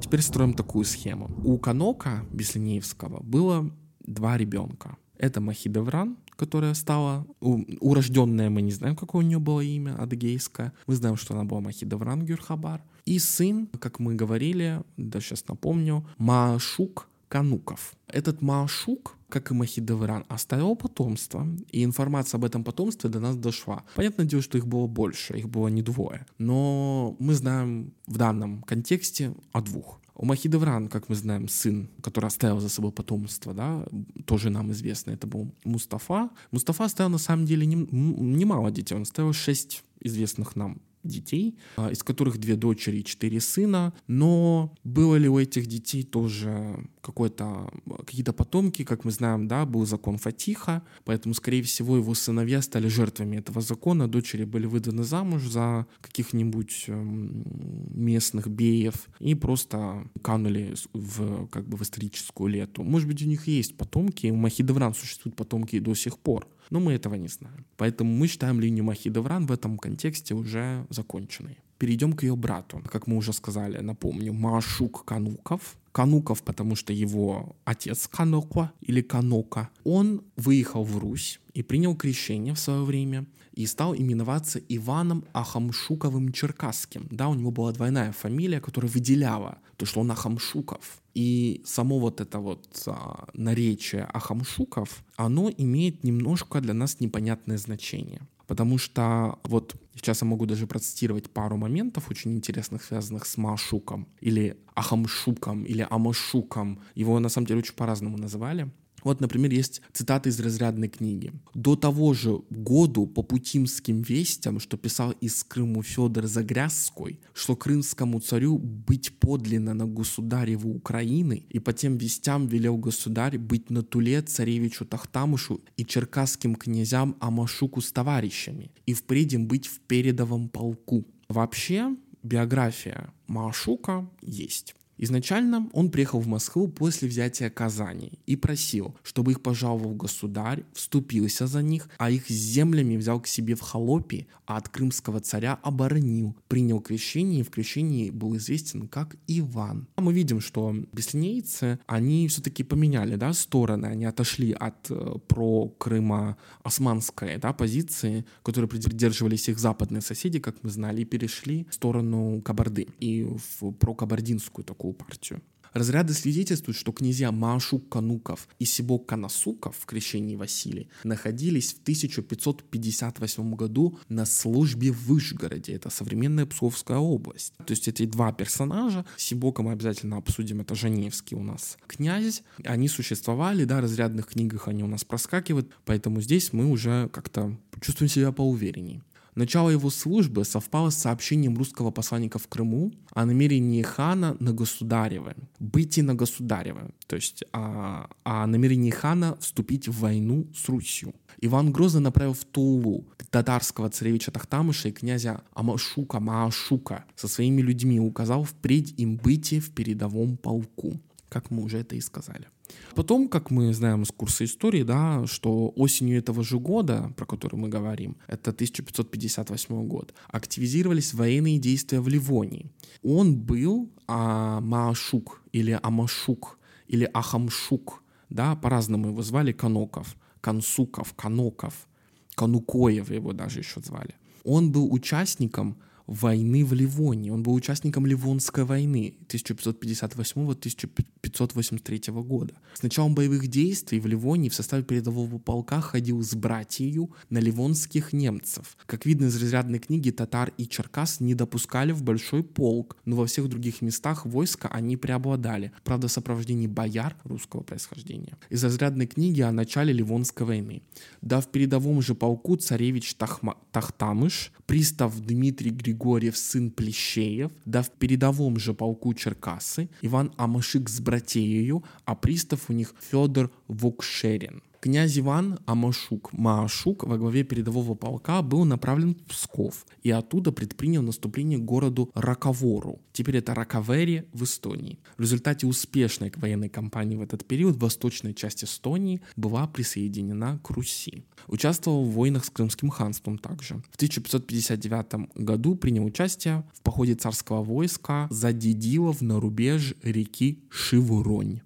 Теперь 0.00 0.20
строим 0.22 0.52
такую 0.54 0.84
схему. 0.84 1.30
У 1.44 1.58
Канока 1.58 2.26
Беслинеевского 2.30 3.22
было 3.22 3.70
два 4.00 4.36
ребенка. 4.36 4.96
Это 5.16 5.40
Махидевран, 5.40 6.16
которая 6.36 6.74
стала 6.74 7.26
урожденная, 7.40 8.50
мы 8.50 8.62
не 8.62 8.72
знаем, 8.72 8.96
какое 8.96 9.24
у 9.24 9.26
нее 9.26 9.38
было 9.38 9.60
имя, 9.60 9.94
адыгейское. 9.94 10.72
Мы 10.86 10.94
знаем, 10.96 11.16
что 11.16 11.34
она 11.34 11.44
была 11.44 11.60
Махидевран 11.60 12.26
Гюрхабар. 12.26 12.82
И 13.04 13.18
сын, 13.18 13.68
как 13.78 14.00
мы 14.00 14.14
говорили, 14.14 14.82
да 14.96 15.20
сейчас 15.20 15.46
напомню, 15.48 16.04
Маашук 16.18 17.08
Кануков. 17.32 17.94
Этот 18.08 18.42
Маашук, 18.42 19.16
как 19.30 19.50
и 19.50 19.54
Махидевран, 19.54 20.26
оставил 20.28 20.76
потомство, 20.76 21.46
и 21.70 21.82
информация 21.82 22.36
об 22.36 22.44
этом 22.44 22.62
потомстве 22.62 23.08
до 23.08 23.20
нас 23.20 23.36
дошла. 23.36 23.84
Понятное 23.94 24.26
дело, 24.26 24.42
что 24.42 24.58
их 24.58 24.66
было 24.66 24.86
больше, 24.86 25.38
их 25.38 25.48
было 25.48 25.68
не 25.68 25.80
двое. 25.80 26.26
Но 26.36 27.16
мы 27.18 27.32
знаем 27.32 27.94
в 28.06 28.18
данном 28.18 28.62
контексте 28.62 29.32
о 29.52 29.62
двух. 29.62 29.98
У 30.14 30.26
Махидевран, 30.26 30.88
как 30.88 31.08
мы 31.08 31.14
знаем, 31.14 31.48
сын, 31.48 31.88
который 32.02 32.26
оставил 32.26 32.60
за 32.60 32.68
собой 32.68 32.92
потомство, 32.92 33.54
да, 33.54 33.86
тоже 34.26 34.50
нам 34.50 34.70
известно, 34.72 35.12
это 35.12 35.26
был 35.26 35.54
Мустафа. 35.64 36.28
Мустафа 36.50 36.84
оставил 36.84 37.08
на 37.08 37.18
самом 37.18 37.46
деле 37.46 37.66
немало 37.66 38.70
детей, 38.70 38.94
он 38.94 39.02
оставил 39.02 39.32
шесть 39.32 39.84
известных 40.00 40.54
нам 40.54 40.82
детей, 41.04 41.56
а, 41.76 41.90
из 41.90 42.02
которых 42.02 42.38
две 42.38 42.56
дочери 42.56 42.98
и 42.98 43.04
четыре 43.04 43.40
сына. 43.40 43.92
Но 44.06 44.74
было 44.84 45.16
ли 45.16 45.28
у 45.28 45.38
этих 45.38 45.66
детей 45.66 46.02
тоже 46.02 46.88
какой-то, 47.00 47.70
какие-то 48.06 48.32
потомки, 48.32 48.84
как 48.84 49.04
мы 49.04 49.10
знаем, 49.10 49.48
да, 49.48 49.66
был 49.66 49.86
закон 49.86 50.18
Фатиха, 50.18 50.82
поэтому, 51.04 51.34
скорее 51.34 51.62
всего, 51.62 51.96
его 51.96 52.14
сыновья 52.14 52.62
стали 52.62 52.88
жертвами 52.88 53.36
этого 53.36 53.60
закона, 53.60 54.08
дочери 54.08 54.44
были 54.44 54.66
выданы 54.66 55.02
замуж 55.02 55.42
за 55.42 55.86
каких-нибудь 56.00 56.84
эм, 56.88 57.44
местных 57.90 58.48
беев 58.48 59.08
и 59.18 59.34
просто 59.34 60.08
канули 60.22 60.74
в, 60.92 61.46
как 61.48 61.68
бы, 61.68 61.76
в 61.76 61.82
историческую 61.82 62.48
лету. 62.48 62.84
Может 62.84 63.08
быть, 63.08 63.22
у 63.22 63.26
них 63.26 63.46
есть 63.48 63.76
потомки, 63.76 64.28
у 64.28 64.36
Махидевран 64.36 64.94
существуют 64.94 65.36
потомки 65.36 65.78
до 65.78 65.94
сих 65.94 66.18
пор, 66.18 66.46
но 66.72 66.80
мы 66.80 66.94
этого 66.94 67.16
не 67.16 67.28
знаем. 67.28 67.66
Поэтому 67.76 68.10
мы 68.14 68.26
считаем 68.28 68.58
линию 68.58 68.82
Махидевран 68.84 69.46
в 69.46 69.52
этом 69.52 69.76
контексте 69.76 70.34
уже 70.34 70.86
законченной. 70.88 71.58
Перейдем 71.76 72.14
к 72.14 72.22
ее 72.22 72.34
брату. 72.34 72.82
Как 72.90 73.06
мы 73.06 73.16
уже 73.16 73.34
сказали, 73.34 73.82
напомню, 73.82 74.32
Машук 74.32 75.04
Кануков. 75.04 75.76
Кануков, 75.92 76.42
потому 76.42 76.74
что 76.74 76.92
его 76.92 77.56
отец 77.64 78.08
Каноква 78.08 78.72
или 78.80 79.02
Канока, 79.02 79.70
он 79.84 80.24
выехал 80.36 80.84
в 80.84 80.98
Русь 80.98 81.38
и 81.54 81.62
принял 81.62 81.94
крещение 81.94 82.54
в 82.54 82.58
свое 82.58 82.82
время 82.82 83.26
и 83.52 83.66
стал 83.66 83.94
именоваться 83.94 84.58
Иваном 84.58 85.24
Ахамшуковым 85.34 86.32
Черкасским. 86.32 87.06
Да, 87.10 87.28
у 87.28 87.34
него 87.34 87.50
была 87.50 87.72
двойная 87.72 88.12
фамилия, 88.12 88.60
которая 88.60 88.90
выделяла 88.90 89.58
то, 89.76 89.84
что 89.84 90.00
он 90.00 90.10
Ахамшуков. 90.10 91.02
И 91.14 91.62
само 91.66 91.98
вот 91.98 92.22
это 92.22 92.38
вот 92.38 92.66
а, 92.86 93.28
наречие 93.34 94.04
Ахамшуков, 94.04 95.04
оно 95.16 95.50
имеет 95.50 96.04
немножко 96.04 96.60
для 96.60 96.72
нас 96.72 97.00
непонятное 97.00 97.58
значение. 97.58 98.22
Потому 98.46 98.78
что 98.78 99.38
вот 99.44 99.74
сейчас 99.94 100.22
я 100.22 100.28
могу 100.28 100.46
даже 100.46 100.66
процитировать 100.66 101.30
пару 101.30 101.56
моментов 101.56 102.10
очень 102.10 102.32
интересных, 102.32 102.84
связанных 102.84 103.26
с 103.26 103.36
Машуком 103.36 104.08
или 104.20 104.56
Ахамшуком 104.74 105.64
или 105.64 105.86
Амашуком. 105.88 106.80
Его 106.94 107.18
на 107.20 107.28
самом 107.28 107.46
деле 107.46 107.60
очень 107.60 107.74
по-разному 107.74 108.16
называли. 108.18 108.70
Вот, 109.04 109.20
например, 109.20 109.52
есть 109.52 109.82
цитата 109.92 110.28
из 110.28 110.40
разрядной 110.40 110.88
книги. 110.88 111.32
«До 111.54 111.76
того 111.76 112.14
же 112.14 112.40
году 112.50 113.06
по 113.06 113.22
путимским 113.22 114.02
вестям, 114.02 114.60
что 114.60 114.76
писал 114.76 115.12
из 115.12 115.44
Крыму 115.44 115.82
Федор 115.82 116.26
Загрязской, 116.26 117.20
что 117.32 117.56
крымскому 117.56 118.20
царю 118.20 118.58
быть 118.58 119.18
подлинно 119.18 119.74
на 119.74 119.86
государеву 119.86 120.74
Украины, 120.74 121.46
и 121.48 121.58
по 121.58 121.72
тем 121.72 121.98
вестям 121.98 122.46
велел 122.46 122.76
государь 122.76 123.38
быть 123.38 123.70
на 123.70 123.82
Туле 123.82 124.22
царевичу 124.22 124.84
Тахтамышу 124.84 125.60
и 125.76 125.84
черкасским 125.84 126.54
князям 126.54 127.16
Амашуку 127.20 127.80
с 127.80 127.92
товарищами, 127.92 128.70
и 128.86 128.94
впредь 128.94 129.36
быть 129.36 129.66
в 129.66 129.80
передовом 129.80 130.48
полку». 130.48 131.06
Вообще, 131.28 131.96
биография 132.22 133.12
Машука 133.26 134.08
есть. 134.20 134.74
Изначально 135.02 135.68
он 135.72 135.90
приехал 135.90 136.20
в 136.20 136.28
Москву 136.28 136.68
после 136.68 137.08
взятия 137.08 137.50
Казани 137.50 138.12
и 138.24 138.36
просил, 138.36 138.94
чтобы 139.02 139.32
их 139.32 139.42
пожаловал 139.42 139.96
государь, 139.96 140.62
вступился 140.74 141.48
за 141.48 141.60
них, 141.60 141.88
а 141.98 142.08
их 142.08 142.28
землями 142.28 142.96
взял 142.96 143.20
к 143.20 143.26
себе 143.26 143.56
в 143.56 143.62
холопи, 143.62 144.28
а 144.46 144.58
от 144.58 144.68
крымского 144.68 145.18
царя 145.18 145.58
оборонил, 145.64 146.36
принял 146.46 146.78
крещение 146.80 147.40
и 147.40 147.42
в 147.42 147.50
крещении 147.50 148.10
был 148.10 148.36
известен 148.36 148.86
как 148.86 149.16
Иван. 149.26 149.88
А 149.96 150.02
мы 150.02 150.12
видим, 150.12 150.40
что 150.40 150.72
беслинейцы, 150.92 151.80
они 151.86 152.28
все-таки 152.28 152.62
поменяли 152.62 153.16
да, 153.16 153.32
стороны, 153.32 153.86
они 153.86 154.04
отошли 154.04 154.52
от 154.52 154.88
э, 154.88 155.16
про 155.26 155.66
Крыма 155.78 156.36
османской 156.62 157.38
да, 157.38 157.52
позиции, 157.52 158.24
которые 158.44 158.68
придерживались 158.68 159.48
их 159.48 159.58
западные 159.58 160.00
соседи, 160.00 160.38
как 160.38 160.62
мы 160.62 160.70
знали, 160.70 161.00
и 161.00 161.04
перешли 161.04 161.66
в 161.68 161.74
сторону 161.74 162.40
Кабарды. 162.40 162.86
И 163.00 163.24
в 163.24 163.72
прокабардинскую 163.72 164.64
такую 164.64 164.91
партию. 164.92 165.42
Разряды 165.72 166.12
свидетельствуют, 166.12 166.76
что 166.76 166.92
князья 166.92 167.32
Маашук 167.32 167.88
Кануков 167.88 168.48
и 168.58 168.64
Сибок 168.64 169.06
Канасуков 169.06 169.76
в 169.78 169.86
крещении 169.86 170.36
Василия 170.36 170.88
находились 171.02 171.72
в 171.72 171.80
1558 171.82 173.54
году 173.54 173.98
на 174.08 174.26
службе 174.26 174.92
в 174.92 175.06
Вышгороде. 175.06 175.72
Это 175.72 175.88
современная 175.88 176.44
Псковская 176.44 176.98
область. 176.98 177.54
То 177.56 177.70
есть 177.70 177.88
эти 177.88 178.04
два 178.04 178.32
персонажа, 178.32 179.06
Сибока 179.16 179.62
мы 179.62 179.72
обязательно 179.72 180.18
обсудим, 180.18 180.60
это 180.60 180.74
Женевский 180.74 181.36
у 181.36 181.42
нас 181.42 181.78
князь, 181.86 182.42
они 182.64 182.88
существовали, 182.88 183.64
да, 183.64 183.78
в 183.78 183.80
разрядных 183.80 184.26
книгах 184.26 184.68
они 184.68 184.84
у 184.84 184.86
нас 184.88 185.04
проскакивают, 185.04 185.70
поэтому 185.84 186.20
здесь 186.20 186.52
мы 186.52 186.66
уже 186.66 187.08
как-то 187.08 187.56
чувствуем 187.80 188.10
себя 188.10 188.30
поувереннее. 188.32 189.02
Начало 189.34 189.70
его 189.70 189.88
службы 189.88 190.44
совпало 190.44 190.90
с 190.90 190.98
сообщением 190.98 191.56
русского 191.56 191.90
посланника 191.90 192.38
в 192.38 192.48
Крыму 192.48 192.92
о 193.12 193.24
намерении 193.24 193.80
хана 193.80 194.36
на 194.40 194.52
государева, 194.52 195.34
быть 195.58 195.96
на 195.96 196.14
государева, 196.14 196.90
то 197.06 197.16
есть 197.16 197.42
о, 197.52 198.08
о 198.24 198.46
намерении 198.46 198.90
хана 198.90 199.36
вступить 199.40 199.88
в 199.88 200.00
войну 200.00 200.46
с 200.54 200.68
Русью. 200.68 201.14
Иван 201.40 201.72
Грозный 201.72 202.02
направил 202.02 202.34
в 202.34 202.44
Тулу 202.44 203.06
татарского 203.30 203.88
царевича 203.88 204.30
Тахтамыша 204.30 204.90
и 204.90 204.92
князя 204.92 205.42
Амашука 205.54 206.20
Маашука 206.20 207.06
со 207.16 207.26
своими 207.26 207.62
людьми 207.62 207.98
указал 207.98 208.44
впредь 208.44 208.92
им 208.98 209.16
быть 209.16 209.52
в 209.52 209.72
передовом 209.72 210.36
полку, 210.36 211.00
как 211.30 211.50
мы 211.50 211.62
уже 211.62 211.78
это 211.78 211.96
и 211.96 212.00
сказали. 212.02 212.48
Потом, 212.94 213.28
как 213.28 213.50
мы 213.50 213.72
знаем 213.72 214.02
из 214.02 214.10
курса 214.10 214.44
истории, 214.44 214.82
да, 214.82 215.26
что 215.26 215.72
осенью 215.76 216.18
этого 216.18 216.42
же 216.44 216.58
года, 216.58 217.12
про 217.16 217.26
который 217.26 217.56
мы 217.56 217.68
говорим, 217.68 218.16
это 218.26 218.50
1558 218.50 219.86
год, 219.86 220.14
активизировались 220.28 221.14
военные 221.14 221.58
действия 221.58 222.00
в 222.00 222.08
Ливонии. 222.08 222.70
Он 223.02 223.36
был 223.36 223.90
а, 224.06 224.60
Маашук 224.60 225.42
или 225.52 225.78
Амашук 225.82 226.58
или 226.88 227.08
Ахамшук, 227.12 228.02
да, 228.28 228.54
по-разному 228.56 229.08
его 229.08 229.22
звали, 229.22 229.52
Каноков, 229.52 230.16
Кансуков, 230.40 231.14
Каноков, 231.14 231.86
Канукоев 232.34 233.10
его 233.10 233.32
даже 233.32 233.60
еще 233.60 233.80
звали. 233.80 234.14
Он 234.44 234.72
был 234.72 234.92
участником 234.92 235.76
войны 236.06 236.64
в 236.64 236.72
Ливонии. 236.72 237.30
Он 237.30 237.42
был 237.42 237.54
участником 237.54 238.06
Ливонской 238.06 238.64
войны 238.64 239.14
1558-1583 239.28 242.22
года. 242.22 242.54
С 242.74 242.82
началом 242.82 243.14
боевых 243.14 243.48
действий 243.48 244.00
в 244.00 244.06
Ливонии 244.06 244.48
в 244.48 244.54
составе 244.54 244.82
передового 244.82 245.38
полка 245.38 245.80
ходил 245.80 246.22
с 246.22 246.34
братьей 246.34 246.92
на 247.30 247.38
ливонских 247.38 248.12
немцев. 248.12 248.76
Как 248.86 249.06
видно 249.06 249.26
из 249.26 249.40
разрядной 249.40 249.78
книги, 249.78 250.10
татар 250.10 250.52
и 250.58 250.68
черкас 250.68 251.20
не 251.20 251.34
допускали 251.34 251.92
в 251.92 252.02
большой 252.02 252.42
полк, 252.42 252.96
но 253.04 253.16
во 253.16 253.26
всех 253.26 253.48
других 253.48 253.82
местах 253.82 254.26
войска 254.26 254.68
они 254.68 254.96
преобладали. 254.96 255.72
Правда, 255.84 256.08
в 256.08 256.12
сопровождении 256.12 256.66
бояр 256.66 257.16
русского 257.24 257.62
происхождения. 257.62 258.36
Из 258.50 258.64
разрядной 258.64 259.06
книги 259.06 259.40
о 259.40 259.52
начале 259.52 259.92
Ливонской 259.92 260.46
войны. 260.46 260.82
Да 261.20 261.40
в 261.40 261.48
передовом 261.48 262.02
же 262.02 262.14
полку 262.14 262.56
царевич 262.56 263.14
Тахма... 263.14 263.56
Тахтамыш, 263.70 264.52
пристав 264.66 265.18
Дмитрий 265.20 265.70
Григорьевич 265.70 265.91
Григорьев, 265.92 266.36
сын 266.38 266.70
Плещеев, 266.70 267.50
да 267.66 267.82
в 267.82 267.90
передовом 267.90 268.58
же 268.58 268.72
полку 268.72 269.12
Черкасы 269.12 269.90
Иван 270.00 270.32
Амашик 270.38 270.88
с 270.88 271.00
братеею, 271.00 271.84
а 272.06 272.14
пристав 272.14 272.70
у 272.70 272.72
них 272.72 272.94
Федор 273.10 273.50
Вукшерин. 273.68 274.62
Князь 274.82 275.16
Иван 275.16 275.60
Амашук 275.64 276.32
Маашук 276.32 277.04
во 277.04 277.16
главе 277.16 277.44
передового 277.44 277.94
полка 277.94 278.42
был 278.42 278.64
направлен 278.64 279.14
в 279.14 279.28
Псков 279.28 279.86
и 280.02 280.10
оттуда 280.10 280.50
предпринял 280.50 281.02
наступление 281.02 281.60
к 281.60 281.64
городу 281.64 282.10
Раковору. 282.16 282.98
Теперь 283.12 283.36
это 283.36 283.54
Ракавери 283.54 284.26
в 284.32 284.42
Эстонии. 284.42 284.98
В 285.16 285.20
результате 285.20 285.68
успешной 285.68 286.32
военной 286.34 286.68
кампании 286.68 287.14
в 287.14 287.22
этот 287.22 287.46
период 287.46 287.76
восточная 287.76 288.34
часть 288.34 288.64
Эстонии 288.64 289.22
была 289.36 289.68
присоединена 289.68 290.58
к 290.64 290.70
Руси. 290.70 291.22
Участвовал 291.46 292.04
в 292.04 292.10
войнах 292.10 292.44
с 292.44 292.50
Крымским 292.50 292.90
ханством 292.90 293.38
также. 293.38 293.76
В 293.92 293.94
1559 293.94 295.36
году 295.36 295.76
принял 295.76 296.04
участие 296.04 296.64
в 296.74 296.82
походе 296.82 297.14
царского 297.14 297.62
войска 297.62 298.26
за 298.30 298.52
Дедилов 298.52 299.20
на 299.20 299.38
рубеж 299.38 299.94
реки 300.02 300.58
Шивуронь. 300.70 301.60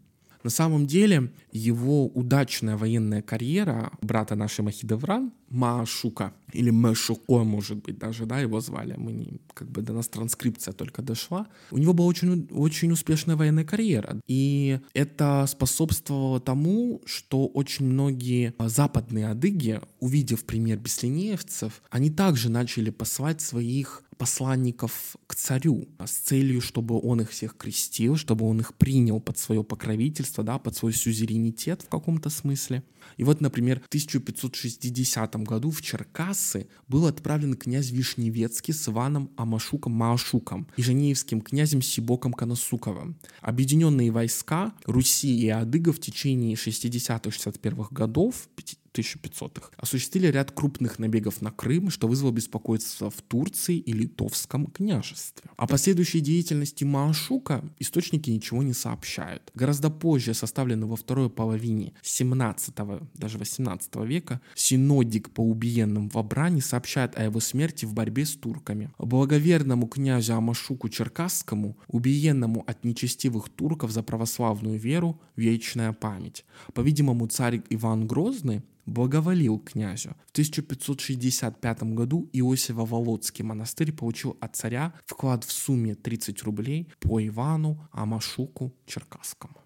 На 0.46 0.50
самом 0.50 0.86
деле 0.86 1.32
его 1.50 2.06
удачная 2.06 2.76
военная 2.76 3.20
карьера 3.20 3.90
брата 4.00 4.36
нашей 4.36 4.60
Махидевран, 4.60 5.32
Маашука, 5.48 6.32
или 6.52 6.70
Мэшуко, 6.70 7.44
может 7.44 7.78
быть, 7.78 7.98
даже, 7.98 8.26
да, 8.26 8.40
его 8.40 8.60
звали, 8.60 8.94
мы 8.96 9.12
не, 9.12 9.40
как 9.54 9.70
бы 9.70 9.82
до 9.82 9.92
нас 9.92 10.08
транскрипция 10.08 10.72
только 10.72 11.02
дошла. 11.02 11.46
У 11.70 11.78
него 11.78 11.92
была 11.92 12.06
очень, 12.06 12.48
очень 12.50 12.92
успешная 12.92 13.36
военная 13.36 13.64
карьера, 13.64 14.20
и 14.26 14.80
это 14.94 15.44
способствовало 15.48 16.40
тому, 16.40 17.02
что 17.04 17.46
очень 17.46 17.86
многие 17.86 18.54
западные 18.58 19.28
адыги, 19.28 19.80
увидев 20.00 20.44
пример 20.44 20.78
беслинеевцев, 20.78 21.82
они 21.90 22.10
также 22.10 22.50
начали 22.50 22.90
посылать 22.90 23.40
своих 23.40 24.02
посланников 24.16 25.16
к 25.26 25.34
царю 25.34 25.88
с 26.04 26.10
целью, 26.10 26.60
чтобы 26.60 26.98
он 27.00 27.20
их 27.20 27.30
всех 27.30 27.56
крестил, 27.56 28.16
чтобы 28.16 28.46
он 28.46 28.60
их 28.60 28.74
принял 28.74 29.20
под 29.20 29.38
свое 29.38 29.62
покровительство, 29.62 30.42
да, 30.42 30.58
под 30.58 30.76
свой 30.76 30.92
сюзеренитет 30.92 31.82
в 31.82 31.88
каком-то 31.88 32.30
смысле. 32.30 32.82
И 33.16 33.24
вот, 33.24 33.40
например, 33.40 33.80
в 33.80 33.86
1560 33.86 35.35
году 35.44 35.70
в 35.70 35.82
Черкассы 35.82 36.68
был 36.88 37.06
отправлен 37.06 37.54
князь 37.54 37.90
Вишневецкий 37.90 38.74
с 38.74 38.88
Иваном 38.88 39.30
Амашуком 39.36 39.92
Маашуком 39.92 40.68
и 40.76 40.82
женеевским 40.82 41.40
князем 41.40 41.82
Сибоком 41.82 42.32
Коносуковым. 42.32 43.16
Объединенные 43.40 44.10
войска 44.10 44.72
Руси 44.84 45.38
и 45.38 45.48
Адыга 45.48 45.92
в 45.92 46.00
течение 46.00 46.54
60-61 46.54 47.86
годов 47.90 48.48
1500-х, 48.96 49.70
осуществили 49.76 50.28
ряд 50.28 50.50
крупных 50.50 50.98
набегов 50.98 51.42
на 51.42 51.50
Крым, 51.50 51.90
что 51.90 52.08
вызвало 52.08 52.32
беспокойство 52.32 53.10
в 53.10 53.22
Турции 53.22 53.76
и 53.78 53.92
Литовском 53.92 54.66
княжестве. 54.66 55.50
О 55.56 55.66
последующей 55.66 56.20
деятельности 56.20 56.84
Маашука 56.84 57.64
источники 57.78 58.30
ничего 58.30 58.62
не 58.62 58.72
сообщают. 58.72 59.50
Гораздо 59.54 59.90
позже, 59.90 60.34
составленный 60.34 60.86
во 60.86 60.96
второй 60.96 61.30
половине 61.30 61.92
17 62.02 62.74
даже 63.14 63.38
18 63.38 63.96
века, 63.96 64.40
синодик 64.54 65.30
по 65.30 65.40
убиенным 65.40 66.08
в 66.08 66.16
Абране 66.16 66.60
сообщает 66.60 67.16
о 67.18 67.24
его 67.24 67.40
смерти 67.40 67.84
в 67.84 67.94
борьбе 67.94 68.24
с 68.24 68.36
турками. 68.36 68.90
Благоверному 68.98 69.86
князю 69.86 70.34
Амашуку 70.34 70.88
Черкасскому, 70.88 71.76
убиенному 71.88 72.64
от 72.66 72.84
нечестивых 72.84 73.48
турков 73.48 73.90
за 73.90 74.02
православную 74.02 74.78
веру, 74.78 75.20
вечная 75.36 75.92
память. 75.92 76.44
По-видимому, 76.74 77.26
царь 77.26 77.62
Иван 77.70 78.06
Грозный 78.06 78.62
благоволил 78.86 79.58
князю. 79.58 80.16
В 80.26 80.30
1565 80.32 81.82
году 81.82 82.30
Иосифо-Володский 82.32 83.42
монастырь 83.42 83.92
получил 83.92 84.36
от 84.40 84.56
царя 84.56 84.94
вклад 85.04 85.44
в 85.44 85.52
сумме 85.52 85.94
30 85.94 86.42
рублей 86.44 86.88
по 87.00 87.24
Ивану 87.24 87.88
Амашуку 87.92 88.72
Черкасскому. 88.86 89.56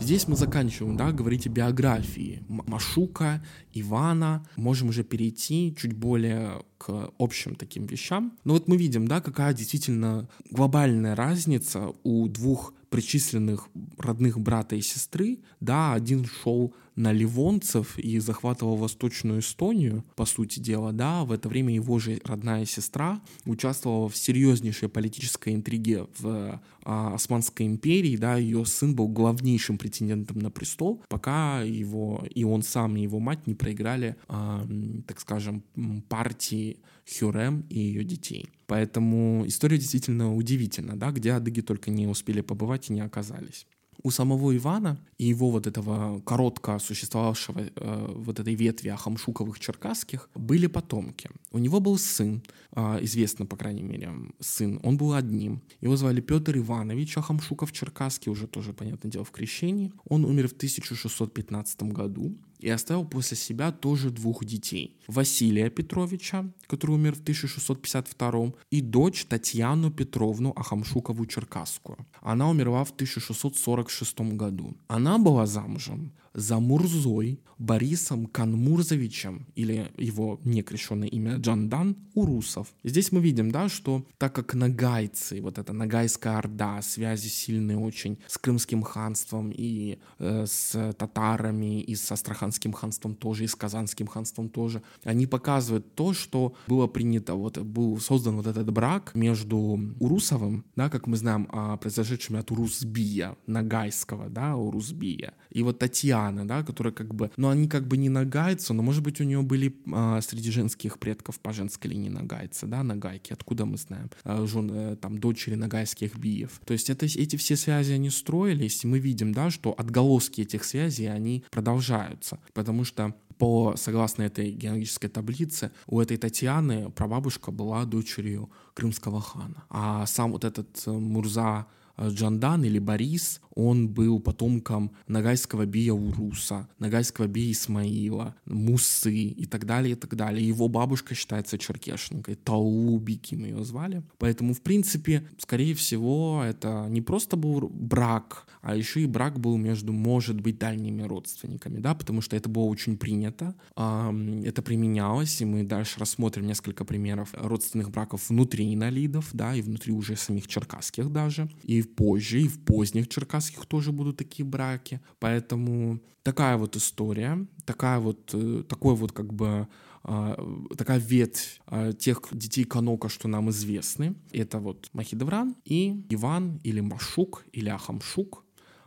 Здесь 0.00 0.28
мы 0.28 0.36
заканчиваем, 0.36 0.96
да, 0.96 1.10
говорить 1.10 1.46
о 1.46 1.50
биографии 1.50 2.44
Машука, 2.48 3.44
Ивана. 3.74 4.46
Можем 4.56 4.90
уже 4.90 5.02
перейти 5.02 5.74
чуть 5.76 5.92
более 5.92 6.62
к 6.78 7.10
общим 7.18 7.56
таким 7.56 7.86
вещам. 7.86 8.38
Но 8.44 8.54
вот 8.54 8.68
мы 8.68 8.76
видим, 8.76 9.08
да, 9.08 9.20
какая 9.20 9.52
действительно 9.52 10.28
глобальная 10.50 11.16
разница 11.16 11.92
у 12.04 12.28
двух 12.28 12.74
причисленных 12.90 13.68
родных 13.98 14.38
брата 14.38 14.76
и 14.76 14.80
сестры, 14.80 15.38
да, 15.60 15.92
один 15.92 16.24
шел 16.24 16.74
на 16.98 17.12
ливонцев 17.12 17.96
и 17.96 18.18
захватывал 18.18 18.76
Восточную 18.76 19.38
Эстонию, 19.38 20.04
по 20.16 20.24
сути 20.24 20.58
дела, 20.58 20.92
да, 20.92 21.24
в 21.24 21.30
это 21.30 21.48
время 21.48 21.72
его 21.72 22.00
же 22.00 22.20
родная 22.24 22.64
сестра 22.64 23.20
участвовала 23.44 24.08
в 24.08 24.16
серьезнейшей 24.16 24.88
политической 24.88 25.54
интриге 25.54 26.08
в 26.18 26.60
а, 26.82 27.14
Османской 27.14 27.66
империи, 27.66 28.16
да, 28.16 28.36
ее 28.36 28.66
сын 28.66 28.96
был 28.96 29.06
главнейшим 29.06 29.78
претендентом 29.78 30.40
на 30.40 30.50
престол, 30.50 31.00
пока 31.08 31.62
его 31.62 32.24
и 32.34 32.42
он 32.42 32.62
сам, 32.62 32.96
и 32.96 33.02
его 33.02 33.20
мать 33.20 33.46
не 33.46 33.54
проиграли, 33.54 34.16
а, 34.26 34.66
так 35.06 35.20
скажем, 35.20 35.62
партии 36.08 36.78
Хюрем 37.08 37.64
и 37.70 37.78
ее 37.78 38.04
детей. 38.04 38.50
Поэтому 38.66 39.44
история 39.46 39.78
действительно 39.78 40.34
удивительна, 40.34 40.96
да, 40.98 41.10
где 41.10 41.32
адыги 41.32 41.60
только 41.60 41.90
не 41.90 42.06
успели 42.06 42.40
побывать 42.40 42.90
и 42.90 42.92
не 42.92 43.00
оказались 43.00 43.66
у 44.02 44.10
самого 44.10 44.56
Ивана 44.56 44.98
и 45.18 45.26
его 45.26 45.50
вот 45.50 45.66
этого 45.66 46.20
коротко 46.20 46.78
существовавшего 46.78 47.60
э, 47.60 48.14
вот 48.16 48.38
этой 48.38 48.54
ветви 48.54 48.88
Ахамшуковых 48.88 49.58
черкасских 49.58 50.28
были 50.34 50.66
потомки. 50.66 51.30
У 51.50 51.58
него 51.58 51.80
был 51.80 51.98
сын, 51.98 52.42
э, 52.76 52.98
известно, 53.02 53.46
по 53.46 53.56
крайней 53.56 53.82
мере, 53.82 54.12
сын. 54.40 54.80
Он 54.82 54.96
был 54.96 55.14
одним. 55.14 55.62
Его 55.80 55.96
звали 55.96 56.20
Петр 56.20 56.56
Иванович 56.56 57.18
Ахамшуков 57.18 57.72
Черкасский, 57.72 58.30
уже 58.30 58.46
тоже, 58.46 58.72
понятное 58.72 59.10
дело, 59.10 59.24
в 59.24 59.30
крещении. 59.30 59.92
Он 60.08 60.24
умер 60.24 60.48
в 60.48 60.52
1615 60.52 61.82
году 61.82 62.36
и 62.60 62.68
оставил 62.68 63.04
после 63.04 63.36
себя 63.36 63.72
тоже 63.72 64.10
двух 64.10 64.44
детей. 64.44 64.97
Василия 65.08 65.70
Петровича, 65.70 66.44
который 66.66 66.92
умер 66.92 67.14
в 67.14 67.22
1652, 67.22 68.52
и 68.70 68.80
дочь 68.80 69.24
Татьяну 69.24 69.90
Петровну 69.90 70.52
Ахамшукову-Черкасскую. 70.52 72.06
Она 72.20 72.48
умерла 72.48 72.84
в 72.84 72.90
1646 72.90 74.20
году. 74.36 74.76
Она 74.86 75.18
была 75.18 75.46
замужем 75.46 76.12
за 76.34 76.60
Мурзой 76.60 77.40
Борисом 77.58 78.26
Канмурзовичем, 78.26 79.46
или 79.56 79.90
его 79.96 80.40
некрещенное 80.44 81.08
имя 81.08 81.36
Джандан, 81.38 81.96
Урусов. 82.14 82.68
Здесь 82.84 83.10
мы 83.10 83.20
видим, 83.20 83.50
да, 83.50 83.68
что 83.68 84.06
так 84.16 84.32
как 84.32 84.54
нагайцы, 84.54 85.40
вот 85.42 85.58
эта 85.58 85.72
нагайская 85.72 86.38
орда, 86.38 86.80
связи 86.82 87.26
сильные 87.26 87.76
очень 87.76 88.18
с 88.28 88.38
Крымским 88.38 88.82
ханством 88.82 89.50
и 89.52 89.98
э, 90.18 90.46
с 90.46 90.92
татарами, 90.96 91.80
и 91.80 91.96
с 91.96 92.12
Астраханским 92.12 92.72
ханством 92.72 93.16
тоже, 93.16 93.44
и 93.44 93.48
с 93.48 93.56
Казанским 93.56 94.06
ханством 94.06 94.48
тоже, 94.48 94.82
они 95.04 95.26
показывают 95.26 95.94
то, 95.94 96.12
что 96.12 96.54
было 96.66 96.86
принято, 96.86 97.34
вот 97.34 97.58
был 97.58 97.98
создан 98.00 98.36
вот 98.36 98.46
этот 98.46 98.70
брак 98.72 99.14
между 99.14 99.58
Урусовым, 99.98 100.64
да, 100.76 100.88
как 100.88 101.06
мы 101.06 101.16
знаем, 101.16 101.48
а, 101.50 101.76
произошедшим 101.76 102.36
от 102.36 102.50
Урусбия, 102.50 103.36
нагайского, 103.46 104.28
да, 104.28 104.56
Урусбия, 104.56 105.34
и 105.50 105.62
вот 105.62 105.78
Татьяна, 105.78 106.46
да, 106.46 106.62
которая 106.62 106.92
как 106.92 107.14
бы, 107.14 107.30
ну, 107.36 107.48
они 107.48 107.68
как 107.68 107.86
бы 107.86 107.96
не 107.96 108.08
нагайцы, 108.08 108.74
но, 108.74 108.82
может 108.82 109.02
быть, 109.02 109.20
у 109.20 109.24
нее 109.24 109.42
были 109.42 109.74
а, 109.92 110.20
среди 110.20 110.50
женских 110.50 110.98
предков 110.98 111.40
по 111.40 111.52
женской 111.52 111.90
линии 111.90 112.08
нагайцы, 112.08 112.66
да, 112.66 112.82
нагайки, 112.82 113.32
откуда 113.32 113.64
мы 113.64 113.76
знаем, 113.76 114.10
а, 114.24 114.46
жен, 114.46 114.70
э, 114.72 114.96
там, 114.96 115.18
дочери 115.18 115.54
нагайских 115.54 116.16
биев. 116.16 116.60
То 116.64 116.72
есть 116.72 116.90
это, 116.90 117.06
эти 117.06 117.36
все 117.36 117.56
связи, 117.56 117.92
они 117.92 118.10
строились, 118.10 118.84
и 118.84 118.86
мы 118.86 118.98
видим, 118.98 119.32
да, 119.32 119.50
что 119.50 119.74
отголоски 119.76 120.42
этих 120.42 120.64
связей, 120.64 121.06
они 121.06 121.44
продолжаются, 121.50 122.38
потому 122.54 122.84
что 122.84 123.14
по, 123.38 123.74
согласно 123.76 124.22
этой 124.22 124.50
геологической 124.50 125.08
таблице, 125.08 125.70
у 125.86 126.00
этой 126.00 126.16
Татьяны 126.16 126.90
прабабушка 126.90 127.50
была 127.50 127.84
дочерью 127.84 128.50
крымского 128.74 129.20
хана. 129.20 129.64
А 129.70 130.06
сам 130.06 130.32
вот 130.32 130.44
этот 130.44 130.68
э, 130.86 130.90
Мурза 130.90 131.66
Джандан 132.00 132.64
или 132.64 132.78
Борис, 132.78 133.40
он 133.54 133.88
был 133.88 134.20
потомком 134.20 134.92
нагайского 135.08 135.66
бия 135.66 135.92
Уруса, 135.92 136.68
нагайского 136.78 137.26
бия 137.26 137.50
Исмаила, 137.50 138.36
Мусы 138.46 139.12
и 139.12 139.46
так 139.46 139.66
далее, 139.66 139.92
и 139.92 139.96
так 139.96 140.14
далее. 140.14 140.46
Его 140.46 140.68
бабушка 140.68 141.14
считается 141.14 141.58
черкешникой, 141.58 142.36
Таубики 142.36 143.34
мы 143.34 143.48
ее 143.48 143.64
звали. 143.64 144.02
Поэтому, 144.18 144.54
в 144.54 144.60
принципе, 144.60 145.26
скорее 145.38 145.74
всего, 145.74 146.42
это 146.44 146.86
не 146.88 147.00
просто 147.00 147.36
был 147.36 147.68
брак, 147.68 148.46
а 148.62 148.76
еще 148.76 149.00
и 149.00 149.06
брак 149.06 149.40
был 149.40 149.56
между, 149.56 149.92
может 149.92 150.40
быть, 150.40 150.58
дальними 150.58 151.02
родственниками, 151.02 151.80
да, 151.80 151.94
потому 151.94 152.20
что 152.20 152.36
это 152.36 152.48
было 152.48 152.64
очень 152.64 152.96
принято, 152.96 153.56
это 153.74 154.62
применялось, 154.62 155.40
и 155.40 155.44
мы 155.44 155.64
дальше 155.64 155.98
рассмотрим 155.98 156.46
несколько 156.46 156.84
примеров 156.84 157.30
родственных 157.32 157.90
браков 157.90 158.28
внутри 158.28 158.72
инолидов, 158.72 159.30
да, 159.32 159.54
и 159.54 159.62
внутри 159.62 159.92
уже 159.92 160.14
самих 160.16 160.46
черкасских 160.46 161.10
даже, 161.10 161.50
и 161.62 161.87
позже, 161.96 162.42
и 162.42 162.48
в 162.48 162.64
поздних 162.64 163.08
черкасских 163.08 163.66
тоже 163.66 163.92
будут 163.92 164.16
такие 164.16 164.44
браки. 164.44 165.00
Поэтому 165.18 166.00
такая 166.22 166.56
вот 166.56 166.76
история, 166.76 167.46
такая 167.64 167.98
вот, 167.98 168.30
э, 168.32 168.62
такой 168.68 168.94
вот 168.94 169.12
как 169.12 169.32
бы 169.32 169.68
а, 170.10 170.36
такая 170.76 170.98
ветвь 170.98 171.60
а, 171.66 171.92
тех 171.92 172.22
детей 172.32 172.64
Канока, 172.64 173.08
что 173.08 173.28
нам 173.28 173.50
известны. 173.50 174.14
Это 174.32 174.58
вот 174.58 174.88
Махидевран 174.92 175.56
и 175.64 176.02
Иван 176.08 176.60
или 176.64 176.80
Машук 176.80 177.44
или 177.52 177.68
Ахамшук 177.68 178.44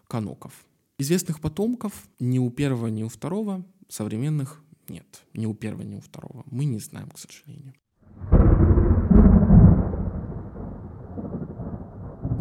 Каноков. 0.07 0.65
Известных 0.97 1.39
потомков 1.39 1.93
ни 2.19 2.39
у 2.39 2.49
первого, 2.49 2.87
ни 2.87 3.03
у 3.03 3.07
второго 3.09 3.65
современных 3.87 4.63
нет. 4.87 5.23
Ни 5.33 5.45
у 5.45 5.53
первого, 5.53 5.83
ни 5.83 5.95
у 5.95 5.99
второго. 5.99 6.43
Мы 6.49 6.65
не 6.65 6.79
знаем, 6.79 7.09
к 7.09 7.19
сожалению. 7.19 7.73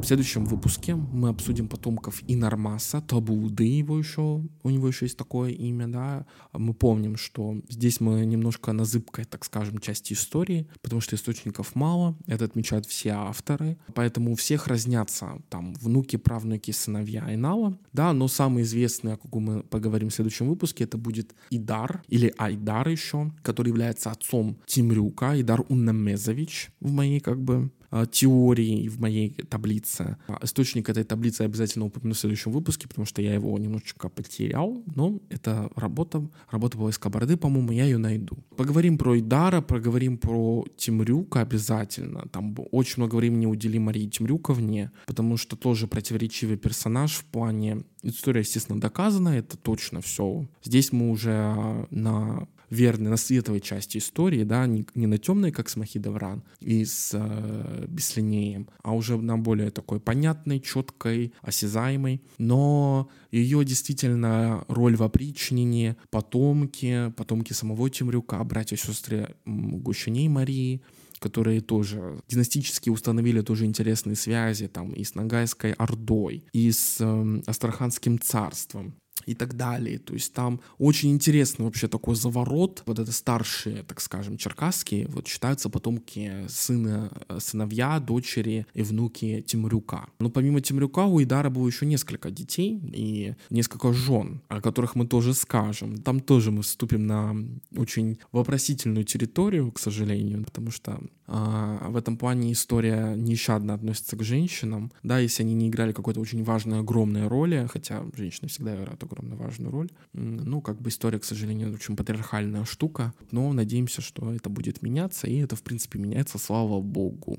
В 0.00 0.06
следующем 0.06 0.46
выпуске 0.46 0.94
мы 0.94 1.28
обсудим 1.28 1.68
потомков 1.68 2.22
Инармаса, 2.26 3.02
Табуды 3.02 3.64
его 3.64 3.98
еще, 3.98 4.42
у 4.62 4.70
него 4.70 4.88
еще 4.88 5.04
есть 5.04 5.18
такое 5.18 5.50
имя, 5.50 5.86
да. 5.86 6.26
Мы 6.54 6.72
помним, 6.72 7.16
что 7.16 7.60
здесь 7.68 8.00
мы 8.00 8.24
немножко 8.24 8.72
на 8.72 8.84
зыбкой, 8.86 9.26
так 9.26 9.44
скажем, 9.44 9.78
части 9.78 10.14
истории, 10.14 10.66
потому 10.80 11.02
что 11.02 11.16
источников 11.16 11.74
мало, 11.74 12.16
это 12.26 12.46
отмечают 12.46 12.86
все 12.86 13.10
авторы, 13.10 13.76
поэтому 13.94 14.32
у 14.32 14.36
всех 14.36 14.68
разнятся 14.68 15.42
там 15.50 15.74
внуки, 15.74 16.16
правнуки, 16.16 16.70
сыновья 16.70 17.22
Айнала, 17.26 17.78
да, 17.92 18.14
но 18.14 18.26
самый 18.26 18.62
известный, 18.62 19.12
о 19.12 19.16
каком 19.18 19.44
мы 19.44 19.62
поговорим 19.62 20.08
в 20.08 20.14
следующем 20.14 20.48
выпуске, 20.48 20.84
это 20.84 20.96
будет 20.96 21.34
Идар, 21.50 22.02
или 22.08 22.32
Айдар 22.38 22.88
еще, 22.88 23.32
который 23.42 23.68
является 23.68 24.10
отцом 24.10 24.56
Тимрюка, 24.66 25.38
Идар 25.38 25.60
Уннамезович 25.68 26.70
в 26.80 26.90
моей 26.90 27.20
как 27.20 27.40
бы 27.40 27.70
а, 27.90 28.06
теории 28.06 28.88
в 28.88 29.00
моей 29.00 29.30
таблице. 29.48 30.16
А, 30.28 30.38
источник 30.42 30.88
этой 30.88 31.04
таблицы 31.04 31.42
я 31.42 31.46
обязательно 31.46 31.86
упомяну 31.86 32.14
в 32.14 32.18
следующем 32.18 32.52
выпуске, 32.52 32.88
потому 32.88 33.06
что 33.06 33.22
я 33.22 33.34
его 33.34 33.58
немножечко 33.58 34.08
потерял, 34.08 34.82
но 34.94 35.20
это 35.28 35.70
работа, 35.74 36.28
работа 36.50 36.78
была 36.78 36.90
из 36.90 36.98
Кабарды, 36.98 37.36
по-моему, 37.36 37.72
я 37.72 37.84
ее 37.84 37.98
найду. 37.98 38.38
Поговорим 38.56 38.98
про 38.98 39.18
Идара, 39.18 39.60
поговорим 39.60 40.18
про 40.18 40.64
Тимрюка 40.76 41.40
обязательно. 41.40 42.28
Там 42.28 42.56
очень 42.70 42.94
много 42.98 43.16
времени 43.16 43.46
уделим 43.46 43.82
Марии 43.82 44.06
Тимрюковне, 44.06 44.92
потому 45.06 45.36
что 45.36 45.56
тоже 45.56 45.86
противоречивый 45.86 46.56
персонаж 46.56 47.12
в 47.12 47.24
плане 47.24 47.84
История, 48.02 48.40
естественно, 48.40 48.80
доказана, 48.80 49.30
это 49.30 49.56
точно 49.58 50.00
все. 50.00 50.46
Здесь 50.62 50.92
мы 50.92 51.10
уже 51.10 51.86
на 51.90 52.48
верны 52.70 53.10
на 53.10 53.16
светлой 53.16 53.60
части 53.60 53.98
истории, 53.98 54.44
да, 54.44 54.66
не, 54.66 54.86
не 54.94 55.06
на 55.06 55.18
темной, 55.18 55.50
как 55.50 55.68
с 55.68 55.76
Махидавран 55.76 56.42
и 56.60 56.84
с 56.84 57.10
э, 57.12 57.86
Беслинеем, 57.88 58.68
а 58.82 58.94
уже 58.94 59.16
на 59.16 59.36
более 59.36 59.70
такой 59.70 60.00
понятной, 60.00 60.60
четкой, 60.60 61.34
осязаемой. 61.42 62.22
Но 62.38 63.10
ее 63.30 63.64
действительно 63.64 64.64
роль 64.68 64.96
в 64.96 65.02
опричнине, 65.02 65.96
потомки, 66.10 67.12
потомки 67.16 67.52
самого 67.52 67.90
Темрюка, 67.90 68.42
братья 68.44 68.76
и 68.76 68.78
сестры 68.78 69.34
Гущиней 69.44 70.28
Марии, 70.28 70.82
которые 71.18 71.60
тоже 71.60 72.20
династически 72.28 72.88
установили 72.88 73.42
тоже 73.42 73.66
интересные 73.66 74.16
связи 74.16 74.68
там 74.68 74.92
и 74.92 75.04
с 75.04 75.14
Ногайской 75.14 75.72
Ордой, 75.74 76.44
и 76.52 76.70
с 76.72 76.96
э, 77.00 77.42
Астраханским 77.46 78.18
царством 78.18 78.94
и 79.26 79.34
так 79.34 79.56
далее. 79.56 79.98
То 79.98 80.14
есть 80.14 80.32
там 80.32 80.60
очень 80.78 81.10
интересный 81.10 81.64
вообще 81.64 81.88
такой 81.88 82.14
заворот. 82.14 82.82
Вот 82.86 82.98
это 82.98 83.12
старшие, 83.12 83.82
так 83.82 84.00
скажем, 84.00 84.36
черкасские, 84.36 85.06
вот 85.08 85.26
считаются 85.28 85.68
потомки 85.68 86.46
сына, 86.48 87.10
сыновья, 87.38 88.00
дочери 88.00 88.66
и 88.74 88.82
внуки 88.82 89.44
Тимрюка. 89.46 90.08
Но 90.18 90.30
помимо 90.30 90.60
Тимрюка 90.60 91.06
у 91.06 91.22
Идара 91.22 91.50
было 91.50 91.66
еще 91.66 91.86
несколько 91.86 92.30
детей 92.30 92.80
и 92.92 93.34
несколько 93.50 93.92
жен, 93.92 94.42
о 94.48 94.60
которых 94.60 94.94
мы 94.94 95.06
тоже 95.06 95.34
скажем. 95.34 95.96
Там 96.02 96.20
тоже 96.20 96.50
мы 96.50 96.62
вступим 96.62 97.06
на 97.06 97.36
очень 97.76 98.18
вопросительную 98.32 99.04
территорию, 99.04 99.72
к 99.72 99.78
сожалению, 99.78 100.44
потому 100.44 100.70
что 100.70 101.00
в 101.30 101.96
этом 101.96 102.16
плане 102.16 102.52
история 102.52 103.14
нещадно 103.14 103.74
относится 103.74 104.16
к 104.16 104.22
женщинам. 104.22 104.90
Да, 105.04 105.20
если 105.20 105.44
они 105.44 105.54
не 105.54 105.68
играли 105.68 105.92
какой-то 105.92 106.18
очень 106.20 106.42
важной, 106.42 106.80
огромной 106.80 107.28
роли, 107.28 107.68
хотя 107.70 108.04
женщины 108.16 108.48
всегда 108.48 108.74
играют 108.74 109.02
огромно 109.02 109.36
важную 109.36 109.70
роль. 109.70 109.90
Ну, 110.12 110.60
как 110.60 110.80
бы 110.80 110.90
история, 110.90 111.20
к 111.20 111.24
сожалению, 111.24 111.72
очень 111.72 111.94
патриархальная 111.94 112.64
штука, 112.64 113.14
но 113.30 113.52
надеемся, 113.52 114.02
что 114.02 114.32
это 114.32 114.50
будет 114.50 114.82
меняться, 114.82 115.28
и 115.28 115.36
это, 115.36 115.54
в 115.54 115.62
принципе, 115.62 116.00
меняется, 116.00 116.38
слава 116.38 116.80
богу. 116.80 117.38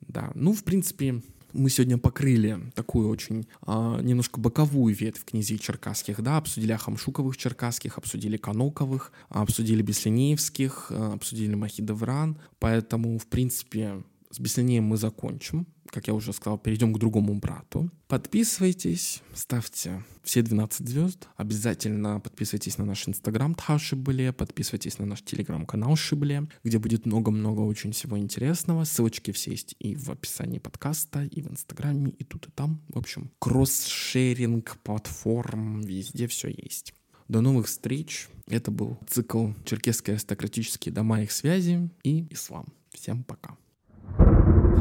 Да, 0.00 0.32
ну, 0.34 0.52
в 0.52 0.62
принципе, 0.62 1.22
Мы 1.52 1.70
сегодня 1.70 1.98
покрыли 1.98 2.58
такую 2.74 3.08
очень 3.08 3.46
а, 3.62 4.00
немножко 4.00 4.40
боковую 4.40 4.94
ветвь 4.94 5.24
князей 5.24 5.58
черкасских, 5.58 6.22
да, 6.22 6.36
обсудили 6.36 6.72
Ахамшуковых 6.72 7.36
черкасских, 7.36 7.98
обсудили 7.98 8.36
Каноковых, 8.36 9.12
обсудили 9.28 9.82
Беслинеевских, 9.82 10.86
а, 10.90 11.14
обсудили 11.14 11.54
Махидевран, 11.54 12.38
поэтому, 12.58 13.18
в 13.18 13.26
принципе, 13.26 14.02
с 14.30 14.38
Беслинеем 14.38 14.84
мы 14.84 14.96
закончим. 14.96 15.66
Как 15.86 16.06
я 16.06 16.14
уже 16.14 16.32
сказал, 16.32 16.56
перейдем 16.56 16.92
к 16.92 16.98
другому 16.98 17.34
брату. 17.34 17.90
Подписывайтесь, 18.06 19.22
ставьте 19.34 20.04
все 20.22 20.42
12 20.42 20.88
звезд. 20.88 21.28
Обязательно 21.36 22.20
подписывайтесь 22.20 22.78
на 22.78 22.84
наш 22.84 23.08
инстаграм 23.08 23.54
Тхашибле, 23.54 24.32
подписывайтесь 24.32 24.98
на 25.00 25.06
наш 25.06 25.22
телеграм-канал 25.22 25.96
Шибле, 25.96 26.48
где 26.62 26.78
будет 26.78 27.06
много-много 27.06 27.62
очень 27.62 27.90
всего 27.90 28.16
интересного. 28.18 28.84
Ссылочки 28.84 29.32
все 29.32 29.50
есть 29.50 29.74
и 29.80 29.96
в 29.96 30.10
описании 30.10 30.60
подкаста, 30.60 31.24
и 31.24 31.42
в 31.42 31.50
инстаграме, 31.50 32.10
и 32.10 32.22
тут, 32.22 32.46
и 32.46 32.50
там. 32.52 32.80
В 32.88 32.98
общем, 32.98 33.32
кросс-шеринг 33.40 34.78
платформ, 34.84 35.80
везде 35.80 36.28
все 36.28 36.48
есть. 36.48 36.94
До 37.26 37.40
новых 37.40 37.66
встреч. 37.66 38.28
Это 38.46 38.70
был 38.70 38.98
цикл 39.08 39.48
«Черкесские 39.64 40.14
аристократические 40.14 40.92
дома 40.92 41.22
их 41.22 41.32
связи» 41.32 41.90
и 42.04 42.26
«Ислам». 42.30 42.66
Всем 42.92 43.24
пока. 43.24 43.56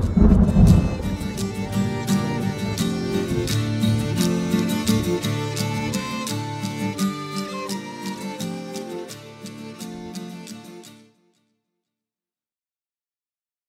Thank 0.02 0.84
you. 0.84 0.89